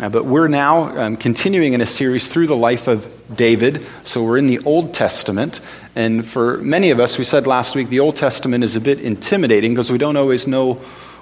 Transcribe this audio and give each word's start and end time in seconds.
Uh, 0.00 0.08
but 0.08 0.24
we're 0.24 0.46
now 0.46 0.96
um, 0.96 1.16
continuing 1.16 1.72
in 1.72 1.80
a 1.80 1.86
series 1.86 2.32
through 2.32 2.46
the 2.46 2.56
life 2.56 2.86
of 2.86 3.06
David. 3.34 3.84
So 4.04 4.22
we're 4.22 4.38
in 4.38 4.46
the 4.46 4.60
Old 4.60 4.94
Testament. 4.94 5.60
And 5.96 6.24
for 6.24 6.58
many 6.58 6.90
of 6.90 7.00
us, 7.00 7.18
we 7.18 7.24
said 7.24 7.48
last 7.48 7.74
week, 7.74 7.88
the 7.88 7.98
Old 7.98 8.14
Testament 8.14 8.62
is 8.62 8.76
a 8.76 8.80
bit 8.80 9.00
intimidating 9.00 9.72
because 9.72 9.90
we 9.90 9.98
don't 9.98 10.16
always 10.16 10.46
know 10.46 10.74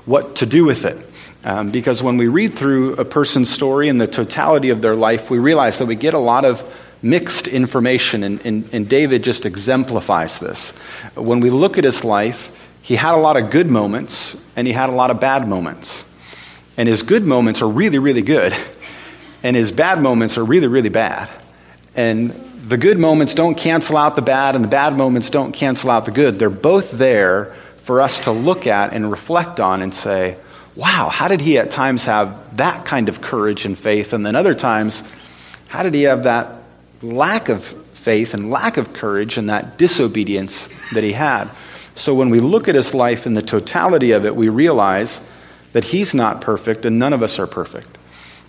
what 0.04 0.36
to 0.36 0.46
do 0.46 0.66
with 0.66 0.84
it. 0.84 0.98
Um, 1.42 1.70
because 1.70 2.02
when 2.02 2.18
we 2.18 2.28
read 2.28 2.54
through 2.54 2.94
a 2.94 3.04
person's 3.04 3.48
story 3.48 3.88
and 3.88 3.98
the 3.98 4.06
totality 4.06 4.68
of 4.68 4.82
their 4.82 4.94
life, 4.94 5.30
we 5.30 5.38
realize 5.38 5.78
that 5.78 5.86
we 5.86 5.94
get 5.94 6.12
a 6.12 6.18
lot 6.18 6.44
of 6.44 6.62
mixed 7.02 7.46
information, 7.46 8.24
and, 8.24 8.44
and, 8.44 8.68
and 8.72 8.88
David 8.88 9.22
just 9.22 9.46
exemplifies 9.46 10.38
this. 10.38 10.76
When 11.14 11.40
we 11.40 11.50
look 11.50 11.78
at 11.78 11.84
his 11.84 12.04
life, 12.04 12.52
he 12.82 12.96
had 12.96 13.14
a 13.14 13.18
lot 13.18 13.36
of 13.36 13.50
good 13.50 13.68
moments 13.68 14.48
and 14.54 14.66
he 14.66 14.72
had 14.72 14.90
a 14.90 14.92
lot 14.92 15.10
of 15.10 15.18
bad 15.18 15.48
moments. 15.48 16.05
And 16.76 16.88
his 16.88 17.02
good 17.02 17.24
moments 17.24 17.62
are 17.62 17.68
really, 17.68 17.98
really 17.98 18.22
good, 18.22 18.54
and 19.42 19.56
his 19.56 19.72
bad 19.72 20.00
moments 20.00 20.36
are 20.36 20.44
really, 20.44 20.66
really 20.66 20.90
bad. 20.90 21.30
And 21.94 22.30
the 22.66 22.76
good 22.76 22.98
moments 22.98 23.34
don't 23.34 23.54
cancel 23.56 23.96
out 23.96 24.16
the 24.16 24.22
bad, 24.22 24.54
and 24.54 24.64
the 24.64 24.68
bad 24.68 24.96
moments 24.96 25.30
don't 25.30 25.52
cancel 25.52 25.90
out 25.90 26.04
the 26.04 26.10
good. 26.10 26.38
They're 26.38 26.50
both 26.50 26.90
there 26.90 27.54
for 27.78 28.00
us 28.00 28.20
to 28.24 28.32
look 28.32 28.66
at 28.66 28.92
and 28.92 29.10
reflect 29.10 29.60
on 29.60 29.80
and 29.80 29.94
say, 29.94 30.36
wow, 30.74 31.08
how 31.08 31.28
did 31.28 31.40
he 31.40 31.58
at 31.58 31.70
times 31.70 32.04
have 32.04 32.56
that 32.56 32.84
kind 32.84 33.08
of 33.08 33.20
courage 33.20 33.64
and 33.64 33.78
faith? 33.78 34.12
And 34.12 34.26
then 34.26 34.36
other 34.36 34.54
times, 34.54 35.10
how 35.68 35.82
did 35.82 35.94
he 35.94 36.02
have 36.02 36.24
that 36.24 36.62
lack 37.02 37.48
of 37.48 37.64
faith 37.64 38.34
and 38.34 38.50
lack 38.50 38.76
of 38.76 38.92
courage 38.92 39.38
and 39.38 39.48
that 39.48 39.78
disobedience 39.78 40.68
that 40.92 41.04
he 41.04 41.12
had? 41.12 41.48
So 41.94 42.14
when 42.14 42.28
we 42.28 42.40
look 42.40 42.68
at 42.68 42.74
his 42.74 42.92
life 42.92 43.26
in 43.26 43.32
the 43.32 43.42
totality 43.42 44.10
of 44.10 44.26
it, 44.26 44.36
we 44.36 44.50
realize 44.50 45.26
that 45.76 45.84
he's 45.84 46.14
not 46.14 46.40
perfect 46.40 46.86
and 46.86 46.98
none 46.98 47.12
of 47.12 47.22
us 47.22 47.38
are 47.38 47.46
perfect. 47.46 47.98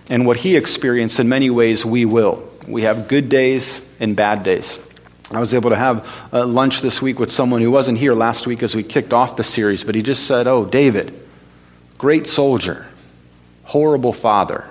And 0.10 0.26
what 0.26 0.38
he 0.38 0.56
experienced, 0.56 1.20
in 1.20 1.28
many 1.28 1.50
ways, 1.50 1.86
we 1.86 2.06
will. 2.06 2.50
We 2.66 2.84
have 2.84 3.10
good 3.10 3.28
days 3.28 3.94
and 4.00 4.16
bad 4.16 4.44
days. 4.44 4.80
I 5.30 5.42
was 5.42 5.54
able 5.54 5.72
to 5.72 5.76
have 5.76 6.30
uh, 6.32 6.46
lunch 6.46 6.80
this 6.80 7.02
week 7.02 7.20
with 7.20 7.30
someone 7.30 7.60
who 7.60 7.70
wasn't 7.70 7.98
here 7.98 8.14
last 8.14 8.48
week 8.48 8.64
as 8.64 8.74
we 8.74 8.82
kicked 8.82 9.12
off 9.12 9.36
the 9.36 9.44
series, 9.44 9.84
but 9.84 9.94
he 9.94 10.04
just 10.04 10.26
said, 10.26 10.48
Oh, 10.48 10.64
David, 10.64 11.20
great 11.98 12.28
soldier, 12.28 12.86
horrible 13.66 14.14
father. 14.14 14.66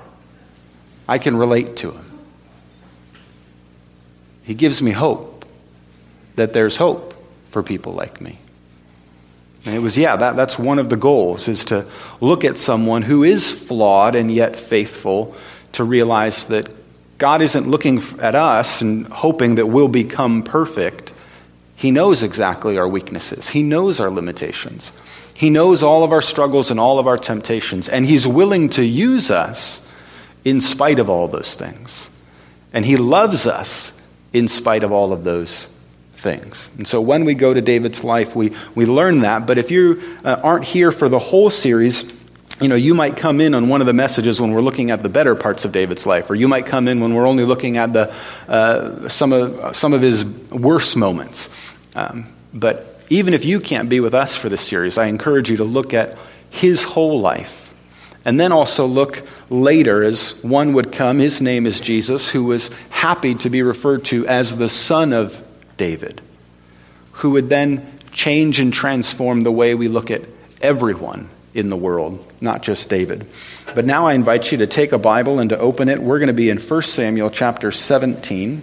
I 1.06 1.19
can 1.19 1.36
relate 1.36 1.77
to 1.77 1.91
him. 1.91 2.11
He 4.44 4.55
gives 4.55 4.81
me 4.81 4.92
hope 4.92 5.44
that 6.36 6.55
there's 6.55 6.78
hope 6.78 7.12
for 7.50 7.62
people 7.62 7.92
like 7.92 8.22
me. 8.22 8.38
And 9.67 9.75
it 9.75 9.81
was, 9.81 9.98
yeah, 9.98 10.14
that, 10.14 10.36
that's 10.36 10.59
one 10.61 10.78
of 10.78 10.89
the 10.89 10.97
goals, 10.97 11.48
is 11.48 11.64
to 11.67 11.84
look 12.20 12.45
at 12.45 12.56
someone 12.56 13.03
who 13.03 13.25
is 13.25 13.50
flawed 13.53 14.14
and 14.14 14.31
yet 14.31 14.56
faithful 14.56 15.34
to 15.72 15.83
realize 15.83 16.47
that 16.48 16.69
God 17.19 17.42
isn't 17.42 17.69
looking 17.69 18.00
at 18.20 18.37
us 18.37 18.81
and 18.81 19.06
hoping 19.09 19.56
that 19.56 19.67
we'll 19.67 19.89
become 19.89 20.44
perfect. 20.44 21.12
He 21.75 21.91
knows 21.91 22.22
exactly 22.22 22.78
our 22.78 22.89
weaknesses, 22.89 23.48
He 23.48 23.64
knows 23.64 23.98
our 23.98 24.11
limitations. 24.11 24.92
He 25.34 25.50
knows 25.50 25.83
all 25.83 26.03
of 26.03 26.12
our 26.12 26.22
struggles 26.22 26.70
and 26.70 26.81
all 26.81 26.98
of 26.98 27.06
our 27.06 27.19
temptations, 27.19 27.91
and 27.91 28.06
He's 28.06 28.27
willing 28.27 28.70
to 28.70 28.84
use 28.84 29.31
us 29.31 29.87
in 30.44 30.61
spite 30.61 30.98
of 30.98 31.11
all 31.11 31.28
those 31.28 31.56
things. 31.56 32.09
And 32.72 32.84
He 32.84 32.97
loves 32.97 33.47
us 33.47 34.00
in 34.33 34.47
spite 34.47 34.84
of 34.84 34.92
all 34.92 35.12
of 35.12 35.25
those 35.25 35.75
things. 36.17 36.69
And 36.77 36.86
so 36.86 37.00
when 37.00 37.25
we 37.25 37.34
go 37.34 37.55
to 37.55 37.61
David's 37.61 38.03
life, 38.03 38.34
we, 38.34 38.53
we 38.75 38.86
learn 38.86 39.20
that. 39.20 39.47
But 39.47 39.59
if 39.59 39.70
you 39.70 40.03
uh, 40.25 40.41
aren't 40.42 40.64
here 40.64 40.91
for 40.91 41.09
the 41.09 41.19
whole 41.19 41.50
series, 41.50 42.12
you 42.61 42.69
know, 42.69 42.75
you 42.75 42.95
might 42.95 43.17
come 43.17 43.41
in 43.41 43.55
on 43.55 43.69
one 43.69 43.81
of 43.81 43.86
the 43.86 43.92
messages 43.92 44.41
when 44.41 44.53
we're 44.53 44.62
looking 44.62 44.91
at 44.91 45.03
the 45.03 45.09
better 45.11 45.34
parts 45.34 45.64
of 45.64 45.72
David's 45.72 46.06
life, 46.06 46.31
or 46.31 46.34
you 46.34 46.48
might 46.48 46.64
come 46.64 46.89
in 46.89 47.00
when 47.00 47.14
we're 47.14 47.27
only 47.27 47.44
looking 47.44 47.77
at 47.77 47.92
the, 47.92 48.14
uh, 48.48 49.09
some, 49.09 49.33
of, 49.33 49.77
some 49.77 49.92
of 49.92 50.00
his 50.00 50.25
worst 50.50 50.97
moments. 50.97 51.55
Um, 51.94 52.27
but 52.55 53.00
even 53.11 53.34
if 53.34 53.44
you 53.44 53.60
can't 53.60 53.88
be 53.88 54.00
with 54.00 54.15
us 54.15 54.37
for 54.37 54.48
this 54.48 54.62
series, 54.62 54.97
I 54.97 55.06
encourage 55.06 55.50
you 55.50 55.59
to 55.59 55.65
look 55.65 55.93
at 55.93 56.16
his 56.48 56.83
whole 56.83 57.21
life. 57.21 57.75
And 58.25 58.41
then 58.41 58.50
also 58.50 58.87
look 58.87 59.22
later 59.50 60.03
as 60.03 60.43
one 60.43 60.72
would 60.72 60.91
come. 60.91 61.19
His 61.19 61.41
name 61.41 61.66
is 61.66 61.81
Jesus, 61.81 62.28
who 62.28 62.44
was 62.44 62.72
happy 62.88 63.34
to 63.37 63.50
be 63.50 63.62
referred 63.62 64.04
to 64.06 64.27
as 64.27 64.59
the 64.59 64.69
son 64.69 65.12
of 65.12 65.46
David, 65.76 66.20
who 67.12 67.32
would 67.32 67.48
then 67.48 67.87
change 68.12 68.60
and 68.60 68.72
transform 68.72 69.41
the 69.41 69.53
way 69.53 69.75
we 69.75 69.88
look 69.88 70.10
at 70.10 70.22
everyone 70.60 71.28
in 71.54 71.69
the 71.69 71.76
world, 71.76 72.25
not 72.41 72.62
just 72.62 72.91
David. 72.91 73.26
But 73.75 73.84
now 73.84 74.06
I 74.06 74.15
invite 74.15 74.53
you 74.53 74.59
to 74.59 74.66
take 74.66 74.92
a 74.92 74.98
Bible 74.98 75.41
and 75.41 75.50
to 75.50 75.59
open 75.59 75.88
it. 75.88 76.03
We're 76.03 76.19
going 76.19 76.28
to 76.28 76.34
be 76.34 76.50
in 76.50 76.59
1 76.59 76.82
Samuel 76.82 77.31
chapter 77.31 77.72
17. 77.72 78.62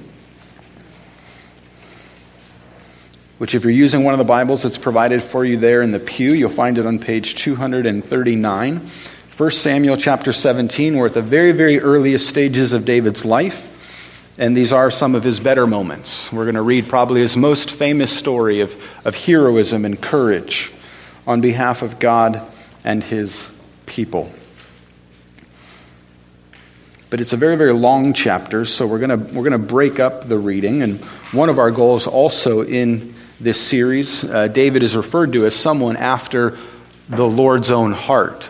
Which, 3.40 3.56
if 3.56 3.64
you're 3.64 3.72
using 3.72 4.04
one 4.04 4.14
of 4.14 4.20
the 4.20 4.24
Bibles 4.24 4.64
that's 4.64 4.78
provided 4.78 5.22
for 5.22 5.44
you 5.44 5.58
there 5.58 5.82
in 5.82 5.92
the 5.92 6.00
pew, 6.00 6.34
you'll 6.34 6.50
find 6.50 6.78
it 6.78 6.86
on 6.86 7.00
page 7.00 7.36
239. 7.36 8.90
1 9.36 9.52
Samuel 9.52 9.98
chapter 9.98 10.32
17, 10.32 10.96
we're 10.96 11.08
at 11.08 11.16
the 11.16 11.22
very, 11.22 11.52
very 11.52 11.80
earliest 11.80 12.30
stages 12.30 12.74
of 12.74 12.86
David's 12.86 13.26
life. 13.26 13.68
And 14.38 14.58
these 14.58 14.74
are 14.74 14.90
some 14.90 15.14
of 15.14 15.24
his 15.24 15.40
better 15.40 15.68
moments. 15.68 16.32
We're 16.34 16.46
going 16.46 16.56
to 16.56 16.64
read 16.64 16.90
probably 16.90 17.22
his 17.22 17.38
most 17.38 17.70
famous 17.70 18.12
story 18.12 18.62
of, 18.62 18.76
of 19.06 19.16
heroism 19.16 19.86
and 19.86 20.02
courage 20.02 20.72
on 21.28 21.40
behalf 21.40 21.84
of 21.84 22.00
God 22.00 22.42
and 22.84 23.04
his 23.04 23.56
people. 23.86 24.32
But 27.12 27.22
it's 27.22 27.32
a 27.32 27.38
very, 27.38 27.56
very 27.58 27.74
long 27.74 28.14
chapter, 28.14 28.66
so 28.66 28.88
we're 28.88 28.98
going 28.98 29.36
we're 29.36 29.48
to 29.52 29.60
break 29.60 30.00
up 30.00 30.28
the 30.28 30.40
reading. 30.40 30.82
And 30.82 31.00
one 31.32 31.50
of 31.50 31.60
our 31.60 31.70
goals 31.70 32.08
also 32.08 32.64
in 32.64 33.14
this 33.40 33.62
series, 33.62 34.24
uh, 34.24 34.48
David 34.48 34.82
is 34.82 34.96
referred 34.96 35.32
to 35.34 35.46
as 35.46 35.56
someone 35.56 35.96
after 35.96 36.58
the 37.10 37.28
Lord's 37.28 37.70
own 37.70 37.92
heart. 37.92 38.50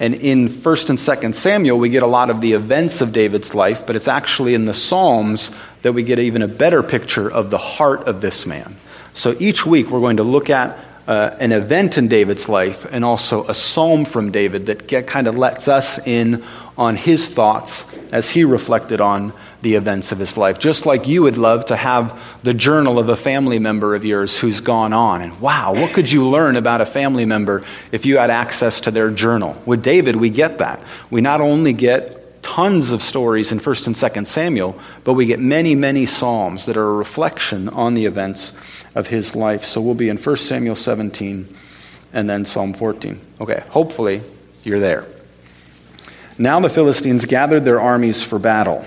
And 0.00 0.14
in 0.14 0.48
1st 0.48 0.90
and 0.90 0.98
2nd 0.98 1.34
Samuel, 1.34 1.78
we 1.78 1.90
get 1.90 2.02
a 2.02 2.06
lot 2.06 2.30
of 2.30 2.40
the 2.40 2.54
events 2.54 3.02
of 3.02 3.12
David's 3.12 3.54
life, 3.54 3.86
but 3.86 3.96
it's 3.96 4.08
actually 4.08 4.54
in 4.54 4.64
the 4.64 4.72
Psalms 4.72 5.54
that 5.82 5.92
we 5.92 6.02
get 6.02 6.18
even 6.18 6.40
a 6.40 6.48
better 6.48 6.82
picture 6.82 7.30
of 7.30 7.50
the 7.50 7.58
heart 7.58 8.04
of 8.04 8.22
this 8.22 8.46
man. 8.46 8.76
So 9.12 9.36
each 9.38 9.66
week, 9.66 9.90
we're 9.90 10.00
going 10.00 10.16
to 10.16 10.22
look 10.22 10.48
at 10.48 10.78
uh, 11.06 11.36
an 11.38 11.52
event 11.52 11.98
in 11.98 12.08
David's 12.08 12.48
life 12.48 12.86
and 12.90 13.04
also 13.04 13.44
a 13.46 13.54
psalm 13.54 14.06
from 14.06 14.30
David 14.30 14.66
that 14.66 14.86
get, 14.86 15.06
kind 15.06 15.26
of 15.26 15.36
lets 15.36 15.68
us 15.68 16.06
in 16.06 16.44
on 16.78 16.96
his 16.96 17.34
thoughts 17.34 17.92
as 18.10 18.30
he 18.30 18.44
reflected 18.44 19.00
on 19.02 19.34
the 19.62 19.74
events 19.74 20.12
of 20.12 20.18
his 20.18 20.36
life. 20.36 20.58
Just 20.58 20.86
like 20.86 21.06
you 21.06 21.22
would 21.22 21.36
love 21.36 21.66
to 21.66 21.76
have 21.76 22.18
the 22.42 22.54
journal 22.54 22.98
of 22.98 23.08
a 23.08 23.16
family 23.16 23.58
member 23.58 23.94
of 23.94 24.04
yours 24.04 24.38
who's 24.38 24.60
gone 24.60 24.92
on. 24.92 25.22
And 25.22 25.38
wow, 25.40 25.72
what 25.72 25.92
could 25.92 26.10
you 26.10 26.28
learn 26.28 26.56
about 26.56 26.80
a 26.80 26.86
family 26.86 27.26
member 27.26 27.64
if 27.92 28.06
you 28.06 28.18
had 28.18 28.30
access 28.30 28.80
to 28.82 28.90
their 28.90 29.10
journal? 29.10 29.60
With 29.66 29.82
David, 29.82 30.16
we 30.16 30.30
get 30.30 30.58
that. 30.58 30.80
We 31.10 31.20
not 31.20 31.40
only 31.40 31.72
get 31.72 32.42
tons 32.42 32.90
of 32.90 33.02
stories 33.02 33.52
in 33.52 33.58
1st 33.58 33.86
and 33.88 33.96
2nd 33.96 34.26
Samuel, 34.26 34.80
but 35.04 35.14
we 35.14 35.26
get 35.26 35.40
many, 35.40 35.74
many 35.74 36.06
Psalms 36.06 36.66
that 36.66 36.76
are 36.76 36.88
a 36.88 36.94
reflection 36.94 37.68
on 37.68 37.94
the 37.94 38.06
events 38.06 38.56
of 38.94 39.08
his 39.08 39.36
life. 39.36 39.64
So 39.64 39.80
we'll 39.80 39.94
be 39.94 40.08
in 40.08 40.16
1 40.16 40.36
Samuel 40.36 40.76
17 40.76 41.56
and 42.12 42.28
then 42.28 42.44
Psalm 42.44 42.72
14. 42.72 43.20
Okay, 43.40 43.62
hopefully 43.68 44.22
you're 44.64 44.80
there. 44.80 45.06
Now 46.38 46.58
the 46.60 46.70
Philistines 46.70 47.26
gathered 47.26 47.64
their 47.64 47.80
armies 47.80 48.22
for 48.22 48.38
battle. 48.38 48.86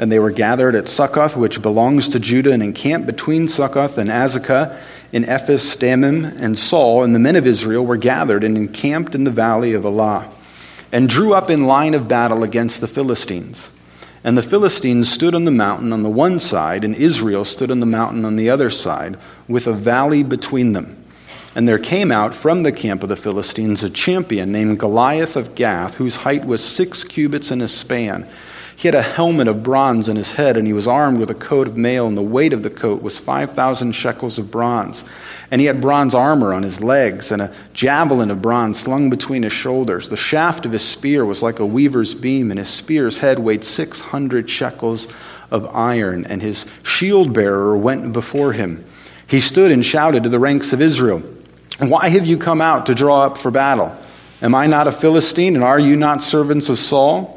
And 0.00 0.10
they 0.10 0.18
were 0.18 0.30
gathered 0.30 0.74
at 0.74 0.88
Succoth, 0.88 1.36
which 1.36 1.60
belongs 1.60 2.08
to 2.08 2.18
Judah, 2.18 2.52
and 2.52 2.62
encamped 2.62 3.06
between 3.06 3.48
Succoth 3.48 3.98
and 3.98 4.08
Azekah 4.08 4.74
in 5.12 5.26
Ephes 5.26 5.76
Dammim. 5.76 6.24
And 6.24 6.58
Saul 6.58 7.04
and 7.04 7.14
the 7.14 7.18
men 7.18 7.36
of 7.36 7.46
Israel 7.46 7.84
were 7.84 7.98
gathered 7.98 8.42
and 8.42 8.56
encamped 8.56 9.14
in 9.14 9.24
the 9.24 9.30
valley 9.30 9.74
of 9.74 9.84
Elah, 9.84 10.26
and 10.90 11.06
drew 11.06 11.34
up 11.34 11.50
in 11.50 11.66
line 11.66 11.92
of 11.92 12.08
battle 12.08 12.42
against 12.42 12.80
the 12.80 12.88
Philistines. 12.88 13.68
And 14.24 14.38
the 14.38 14.42
Philistines 14.42 15.12
stood 15.12 15.34
on 15.34 15.44
the 15.44 15.50
mountain 15.50 15.92
on 15.92 16.02
the 16.02 16.08
one 16.08 16.38
side, 16.38 16.82
and 16.82 16.94
Israel 16.94 17.44
stood 17.44 17.70
on 17.70 17.80
the 17.80 17.86
mountain 17.86 18.24
on 18.24 18.36
the 18.36 18.48
other 18.48 18.70
side, 18.70 19.18
with 19.48 19.66
a 19.66 19.74
valley 19.74 20.22
between 20.22 20.72
them. 20.72 20.96
And 21.54 21.68
there 21.68 21.78
came 21.78 22.10
out 22.10 22.34
from 22.34 22.62
the 22.62 22.72
camp 22.72 23.02
of 23.02 23.10
the 23.10 23.16
Philistines 23.16 23.84
a 23.84 23.90
champion 23.90 24.50
named 24.50 24.78
Goliath 24.78 25.36
of 25.36 25.54
Gath, 25.54 25.96
whose 25.96 26.16
height 26.16 26.46
was 26.46 26.64
six 26.64 27.04
cubits 27.04 27.50
and 27.50 27.60
a 27.60 27.68
span 27.68 28.26
he 28.80 28.88
had 28.88 28.94
a 28.94 29.02
helmet 29.02 29.46
of 29.46 29.62
bronze 29.62 30.08
on 30.08 30.16
his 30.16 30.32
head, 30.32 30.56
and 30.56 30.66
he 30.66 30.72
was 30.72 30.88
armed 30.88 31.18
with 31.18 31.28
a 31.28 31.34
coat 31.34 31.68
of 31.68 31.76
mail, 31.76 32.06
and 32.06 32.16
the 32.16 32.22
weight 32.22 32.54
of 32.54 32.62
the 32.62 32.70
coat 32.70 33.02
was 33.02 33.18
5,000 33.18 33.92
shekels 33.92 34.38
of 34.38 34.50
bronze. 34.50 35.04
And 35.50 35.60
he 35.60 35.66
had 35.66 35.82
bronze 35.82 36.14
armor 36.14 36.54
on 36.54 36.62
his 36.62 36.80
legs, 36.80 37.30
and 37.30 37.42
a 37.42 37.52
javelin 37.74 38.30
of 38.30 38.40
bronze 38.40 38.80
slung 38.80 39.10
between 39.10 39.42
his 39.42 39.52
shoulders. 39.52 40.08
The 40.08 40.16
shaft 40.16 40.64
of 40.64 40.72
his 40.72 40.82
spear 40.82 41.26
was 41.26 41.42
like 41.42 41.58
a 41.58 41.66
weaver's 41.66 42.14
beam, 42.14 42.50
and 42.50 42.58
his 42.58 42.70
spear's 42.70 43.18
head 43.18 43.38
weighed 43.38 43.64
600 43.64 44.48
shekels 44.48 45.08
of 45.50 45.76
iron, 45.76 46.24
and 46.24 46.40
his 46.40 46.64
shield 46.82 47.34
bearer 47.34 47.76
went 47.76 48.14
before 48.14 48.54
him. 48.54 48.82
He 49.26 49.40
stood 49.40 49.72
and 49.72 49.84
shouted 49.84 50.22
to 50.22 50.30
the 50.30 50.38
ranks 50.38 50.72
of 50.72 50.80
Israel, 50.80 51.22
Why 51.80 52.08
have 52.08 52.24
you 52.24 52.38
come 52.38 52.62
out 52.62 52.86
to 52.86 52.94
draw 52.94 53.26
up 53.26 53.36
for 53.36 53.50
battle? 53.50 53.94
Am 54.40 54.54
I 54.54 54.68
not 54.68 54.88
a 54.88 54.92
Philistine, 54.92 55.54
and 55.54 55.64
are 55.64 55.78
you 55.78 55.96
not 55.96 56.22
servants 56.22 56.70
of 56.70 56.78
Saul? 56.78 57.36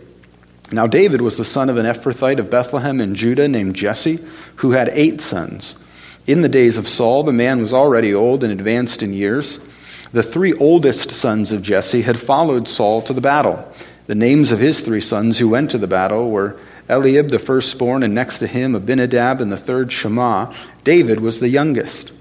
Now, 0.71 0.87
David 0.87 1.21
was 1.21 1.37
the 1.37 1.45
son 1.45 1.69
of 1.69 1.77
an 1.77 1.85
Ephrathite 1.85 2.39
of 2.39 2.49
Bethlehem 2.49 3.01
in 3.01 3.15
Judah 3.15 3.47
named 3.47 3.75
Jesse, 3.75 4.19
who 4.57 4.71
had 4.71 4.89
eight 4.89 5.19
sons. 5.19 5.75
In 6.27 6.41
the 6.41 6.49
days 6.49 6.77
of 6.77 6.87
Saul, 6.87 7.23
the 7.23 7.33
man 7.33 7.59
was 7.59 7.73
already 7.73 8.13
old 8.13 8.43
and 8.43 8.53
advanced 8.53 9.03
in 9.03 9.13
years. 9.13 9.59
The 10.13 10.23
three 10.23 10.53
oldest 10.53 11.11
sons 11.11 11.51
of 11.51 11.61
Jesse 11.61 12.03
had 12.03 12.19
followed 12.19 12.67
Saul 12.67 13.01
to 13.03 13.13
the 13.13 13.21
battle. 13.21 13.69
The 14.07 14.15
names 14.15 14.51
of 14.51 14.59
his 14.59 14.81
three 14.81 15.01
sons 15.01 15.39
who 15.39 15.49
went 15.49 15.71
to 15.71 15.77
the 15.77 15.87
battle 15.87 16.29
were 16.29 16.57
Eliab, 16.89 17.29
the 17.29 17.39
firstborn, 17.39 18.03
and 18.03 18.13
next 18.13 18.39
to 18.39 18.47
him 18.47 18.75
Abinadab, 18.75 19.41
and 19.41 19.51
the 19.51 19.57
third 19.57 19.91
Shammah. 19.91 20.53
David 20.83 21.19
was 21.19 21.39
the 21.39 21.49
youngest. 21.49 22.11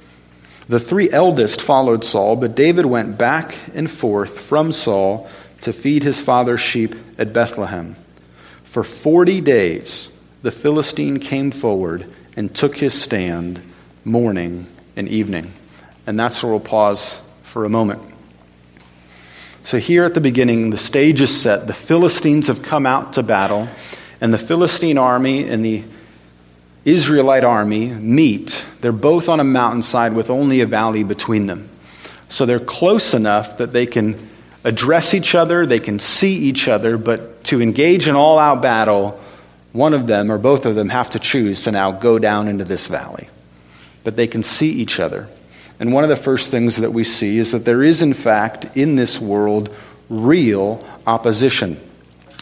The 0.69 0.81
three 0.81 1.11
eldest 1.11 1.61
followed 1.61 2.05
Saul, 2.05 2.37
but 2.37 2.55
David 2.55 2.87
went 2.87 3.19
back 3.19 3.59
and 3.75 3.91
forth 3.91 4.39
from 4.39 4.71
Saul 4.71 5.29
to 5.63 5.73
feed 5.73 6.05
his 6.05 6.23
father's 6.23 6.61
sheep 6.61 6.95
at 7.19 7.33
Bethlehem. 7.33 7.97
For 8.71 8.85
40 8.85 9.41
days, 9.41 10.17
the 10.43 10.53
Philistine 10.53 11.19
came 11.19 11.51
forward 11.51 12.07
and 12.37 12.55
took 12.55 12.77
his 12.77 12.95
stand 12.95 13.61
morning 14.05 14.69
and 14.95 15.09
evening. 15.09 15.53
And 16.07 16.17
that's 16.17 16.41
where 16.41 16.53
we'll 16.53 16.61
pause 16.61 17.21
for 17.43 17.65
a 17.65 17.69
moment. 17.69 18.01
So, 19.65 19.79
here 19.79 20.05
at 20.05 20.15
the 20.15 20.21
beginning, 20.21 20.71
the 20.71 20.79
stage 20.79 21.21
is 21.21 21.37
set. 21.37 21.67
The 21.67 21.75
Philistines 21.75 22.47
have 22.47 22.63
come 22.63 22.87
out 22.87 23.15
to 23.15 23.25
battle, 23.25 23.69
and 24.21 24.33
the 24.33 24.39
Philistine 24.39 24.99
army 24.99 25.49
and 25.49 25.65
the 25.65 25.83
Israelite 26.85 27.43
army 27.43 27.89
meet. 27.89 28.65
They're 28.83 28.93
both 28.93 29.29
on 29.29 29.41
a 29.41 29.45
mountainside 29.45 30.13
with 30.13 30.31
only 30.31 30.61
a 30.61 30.67
valley 30.67 31.03
between 31.03 31.49
them. 31.49 31.69
So, 32.29 32.47
they're 32.47 32.61
close 32.61 33.15
enough 33.15 33.59
that 33.59 33.73
they 33.73 33.87
can 33.87 34.31
address 34.63 35.13
each 35.13 35.35
other, 35.35 35.67
they 35.67 35.81
can 35.81 35.99
see 35.99 36.37
each 36.37 36.69
other, 36.69 36.97
but 36.97 37.30
to 37.45 37.61
engage 37.61 38.09
in 38.09 38.15
all 38.15 38.39
out 38.39 38.63
battle, 38.63 39.21
one 39.73 39.95
of 39.95 40.07
them 40.07 40.31
or 40.31 40.39
both 40.39 40.67
of 40.67 40.75
them 40.75 40.89
have 40.89 41.11
to 41.11 41.19
choose 41.19 41.63
to 41.63 41.73
now 41.73 41.93
go 41.93 42.19
down 42.19 42.49
into 42.49 42.65
this 42.65 42.87
valley. 42.87 43.29
But 44.05 44.17
they 44.17 44.27
can 44.27 44.43
see 44.43 44.71
each 44.71 44.99
other. 44.99 45.29
And 45.79 45.93
one 45.93 46.05
of 46.05 46.11
the 46.11 46.17
first 46.17 46.51
things 46.51 46.77
that 46.77 46.93
we 46.93 47.05
see 47.05 47.39
is 47.39 47.53
that 47.53 47.65
there 47.65 47.83
is, 47.83 48.03
in 48.03 48.13
fact, 48.13 48.77
in 48.77 48.97
this 48.97 49.21
world, 49.21 49.75
real 50.09 50.85
opposition. 51.07 51.81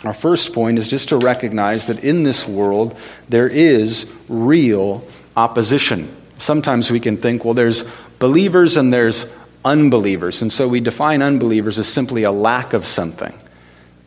Our 0.04 0.14
first 0.14 0.54
point 0.54 0.78
is 0.78 0.88
just 0.88 1.10
to 1.10 1.16
recognize 1.16 1.86
that 1.86 2.02
in 2.04 2.22
this 2.22 2.46
world, 2.46 2.98
there 3.28 3.48
is 3.48 4.14
real 4.28 5.06
opposition. 5.36 6.08
Sometimes 6.38 6.90
we 6.90 7.00
can 7.00 7.16
think, 7.16 7.44
well, 7.44 7.54
there's 7.54 7.88
believers 8.18 8.76
and 8.76 8.92
there's 8.92 9.36
unbelievers. 9.64 10.42
And 10.42 10.52
so 10.52 10.68
we 10.68 10.80
define 10.80 11.20
unbelievers 11.20 11.78
as 11.78 11.88
simply 11.88 12.22
a 12.22 12.32
lack 12.32 12.72
of 12.72 12.86
something. 12.86 13.32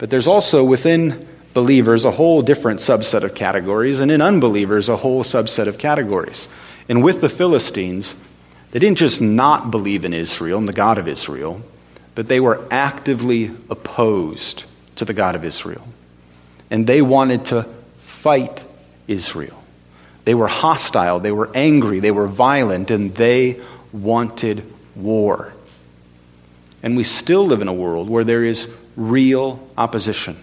But 0.02 0.10
there's 0.10 0.26
also 0.26 0.64
within 0.64 1.28
believers 1.54 2.06
a 2.06 2.12
whole 2.12 2.42
different 2.42 2.80
subset 2.80 3.22
of 3.22 3.36
categories, 3.36 4.00
and 4.00 4.10
in 4.10 4.20
unbelievers, 4.20 4.90
a 4.90 4.98
whole 4.98 5.24
subset 5.24 5.68
of 5.68 5.78
categories. 5.78 6.48
And 6.90 7.04
with 7.04 7.22
the 7.22 7.30
Philistines, 7.30 8.16
they 8.72 8.80
didn't 8.80 8.98
just 8.98 9.22
not 9.22 9.70
believe 9.70 10.04
in 10.04 10.12
Israel 10.12 10.58
and 10.58 10.68
the 10.68 10.74
God 10.74 10.98
of 10.98 11.08
Israel, 11.08 11.62
but 12.16 12.28
they 12.28 12.40
were 12.40 12.66
actively 12.72 13.52
opposed 13.70 14.64
to 14.96 15.06
the 15.06 15.14
God 15.14 15.36
of 15.36 15.46
Israel. 15.46 15.88
And 16.72 16.88
they 16.88 17.04
wanted 17.04 17.46
to 17.46 17.68
fight 18.00 18.64
Israel. 19.08 19.64
They 20.26 20.34
were 20.34 20.48
hostile, 20.48 21.20
they 21.20 21.32
were 21.32 21.52
angry, 21.54 22.00
they 22.00 22.10
were 22.10 22.28
violent, 22.28 22.90
and 22.90 23.14
they 23.14 23.62
wanted 23.94 24.64
war. 24.96 25.54
And 26.82 26.98
we 26.98 27.04
still 27.04 27.46
live 27.46 27.62
in 27.62 27.68
a 27.68 27.74
world 27.74 28.10
where 28.10 28.24
there 28.24 28.44
is 28.44 28.81
real 28.96 29.68
opposition. 29.78 30.36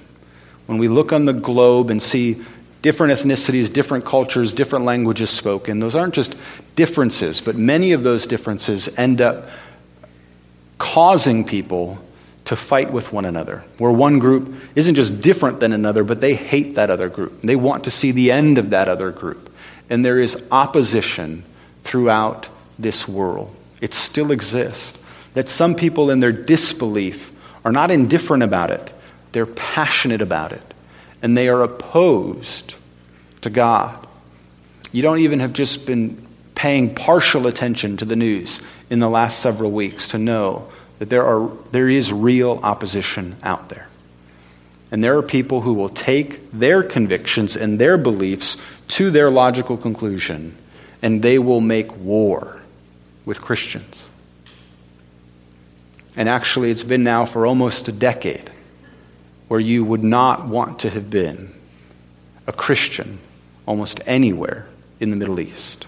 When 0.67 0.79
we 0.79 0.89
look 0.89 1.13
on 1.13 1.25
the 1.25 1.33
globe 1.33 1.91
and 1.91 2.01
see 2.01 2.43
different 2.83 3.19
ethnicities, 3.19 3.73
different 3.73 4.05
cultures, 4.05 4.53
different 4.53 4.85
languages 4.85 5.31
spoken, 5.31 5.81
those 5.81 5.95
aren't 5.95 6.15
just 6.15 6.39
differences, 6.77 7.41
but 7.41 7.57
many 7.57 7.93
of 7.93 8.03
those 8.03 8.27
differences 8.27 8.97
end 8.99 9.21
up 9.21 9.49
causing 10.79 11.45
people 11.45 11.99
to 12.45 12.57
fight 12.57 12.91
with 12.93 13.13
one 13.13 13.25
another, 13.25 13.65
where 13.77 13.93
one 13.93 14.19
group 14.19 14.55
isn't 14.75 14.95
just 14.95 15.23
different 15.23 15.61
than 15.61 15.73
another, 15.73 16.03
but 16.05 16.21
they 16.21 16.35
hate 16.35 16.77
that 16.77 16.89
other 16.89 17.09
group. 17.09 17.43
They 17.43 17.57
want 17.57 17.85
to 17.85 17.91
see 17.91 18.11
the 18.11 18.31
end 18.33 18.57
of 18.59 18.71
that 18.71 18.89
other 18.89 19.11
group. 19.11 19.53
And 19.91 20.05
there 20.05 20.19
is 20.19 20.49
opposition 20.51 21.45
throughout 21.83 22.49
this 22.79 23.07
world 23.07 23.55
it 23.81 23.95
still 23.95 24.33
exists. 24.33 24.99
That 25.35 25.49
some 25.49 25.75
people, 25.75 26.11
in 26.11 26.21
their 26.21 26.33
disbelief, 26.33 27.33
are 27.65 27.73
not 27.73 27.91
indifferent 27.91 28.43
about 28.43 28.71
it, 28.71 28.93
they're 29.33 29.47
passionate 29.47 30.21
about 30.21 30.53
it, 30.53 30.63
and 31.23 31.37
they 31.37 31.49
are 31.49 31.63
opposed 31.63 32.75
to 33.43 33.51
God. 33.51 34.07
You 34.93 35.03
don't 35.03 35.19
even 35.19 35.41
have 35.41 35.53
just 35.53 35.87
been 35.87 36.27
paying 36.55 36.95
partial 36.95 37.47
attention 37.47 37.97
to 37.99 38.05
the 38.05 38.17
news 38.17 38.61
in 38.91 38.99
the 39.01 39.09
last 39.09 39.41
several 39.41 39.71
weeks 39.71 40.09
to 40.09 40.19
know 40.19 40.69
that 40.99 41.09
there, 41.09 41.25
are, 41.25 41.51
there 41.71 41.89
is 41.89 42.13
real 42.13 42.59
opposition 42.63 43.37
out 43.43 43.69
there. 43.69 43.89
And 44.91 45.05
there 45.05 45.17
are 45.19 45.23
people 45.23 45.61
who 45.61 45.75
will 45.75 45.91
take 45.91 46.51
their 46.51 46.83
convictions 46.83 47.57
and 47.57 47.79
their 47.79 47.99
beliefs 47.99 48.61
to 48.89 49.11
their 49.11 49.31
logical 49.31 49.77
conclusion, 49.77 50.57
and 51.03 51.23
they 51.23 51.39
will 51.39 51.61
make 51.61 51.95
war 51.99 52.61
with 53.25 53.41
Christians. 53.41 54.08
And 56.19 56.29
actually, 56.29 56.73
it's 56.73 56.83
been 56.83 57.05
now 57.05 57.25
for 57.25 57.47
almost 57.47 57.87
a 57.87 57.93
decade 57.93 58.51
where 59.47 59.61
you 59.61 59.85
would 59.85 60.03
not 60.03 60.49
want 60.49 60.81
to 60.81 60.91
have 60.91 61.09
been 61.09 61.55
a 62.49 62.53
Christian 62.53 63.21
almost 63.67 64.01
anywhere 64.05 64.67
in 64.99 65.11
the 65.11 65.17
Middle 65.17 65.39
East. 65.39 65.87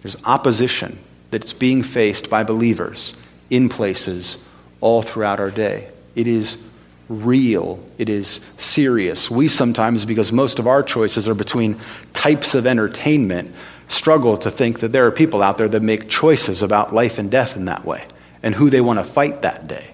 There's 0.00 0.16
opposition 0.24 0.98
that's 1.30 1.52
being 1.52 1.82
faced 1.82 2.30
by 2.30 2.42
believers 2.42 3.22
in 3.50 3.68
places 3.68 4.48
all 4.80 5.02
throughout 5.02 5.38
our 5.38 5.50
day. 5.50 5.90
It 6.14 6.26
is 6.26 6.66
real, 7.10 7.84
it 7.98 8.08
is 8.08 8.30
serious. 8.56 9.30
We 9.30 9.46
sometimes, 9.46 10.06
because 10.06 10.32
most 10.32 10.58
of 10.58 10.66
our 10.66 10.82
choices 10.82 11.28
are 11.28 11.34
between 11.34 11.78
types 12.14 12.54
of 12.54 12.66
entertainment, 12.66 13.54
struggle 13.90 14.36
to 14.38 14.50
think 14.50 14.80
that 14.80 14.92
there 14.92 15.04
are 15.06 15.10
people 15.10 15.42
out 15.42 15.58
there 15.58 15.68
that 15.68 15.82
make 15.82 16.08
choices 16.08 16.62
about 16.62 16.94
life 16.94 17.18
and 17.18 17.30
death 17.30 17.56
in 17.56 17.64
that 17.64 17.84
way 17.84 18.04
and 18.42 18.54
who 18.54 18.70
they 18.70 18.80
want 18.80 18.98
to 18.98 19.04
fight 19.04 19.42
that 19.42 19.66
day. 19.66 19.84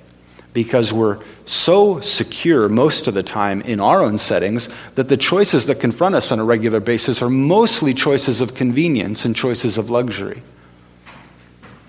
Because 0.53 0.93
we're 0.93 1.19
so 1.47 2.01
secure 2.01 2.69
most 2.69 3.09
of 3.09 3.15
the 3.15 3.23
time 3.23 3.61
in 3.63 3.81
our 3.81 4.03
own 4.03 4.19
settings 4.19 4.69
that 4.95 5.09
the 5.09 5.17
choices 5.17 5.67
that 5.67 5.81
confront 5.81 6.15
us 6.15 6.31
on 6.31 6.39
a 6.39 6.45
regular 6.45 6.81
basis 6.81 7.23
are 7.23 7.31
mostly 7.31 7.95
choices 7.95 8.41
of 8.41 8.55
convenience 8.55 9.25
and 9.25 9.35
choices 9.35 9.79
of 9.79 9.91
luxury. 9.91 10.43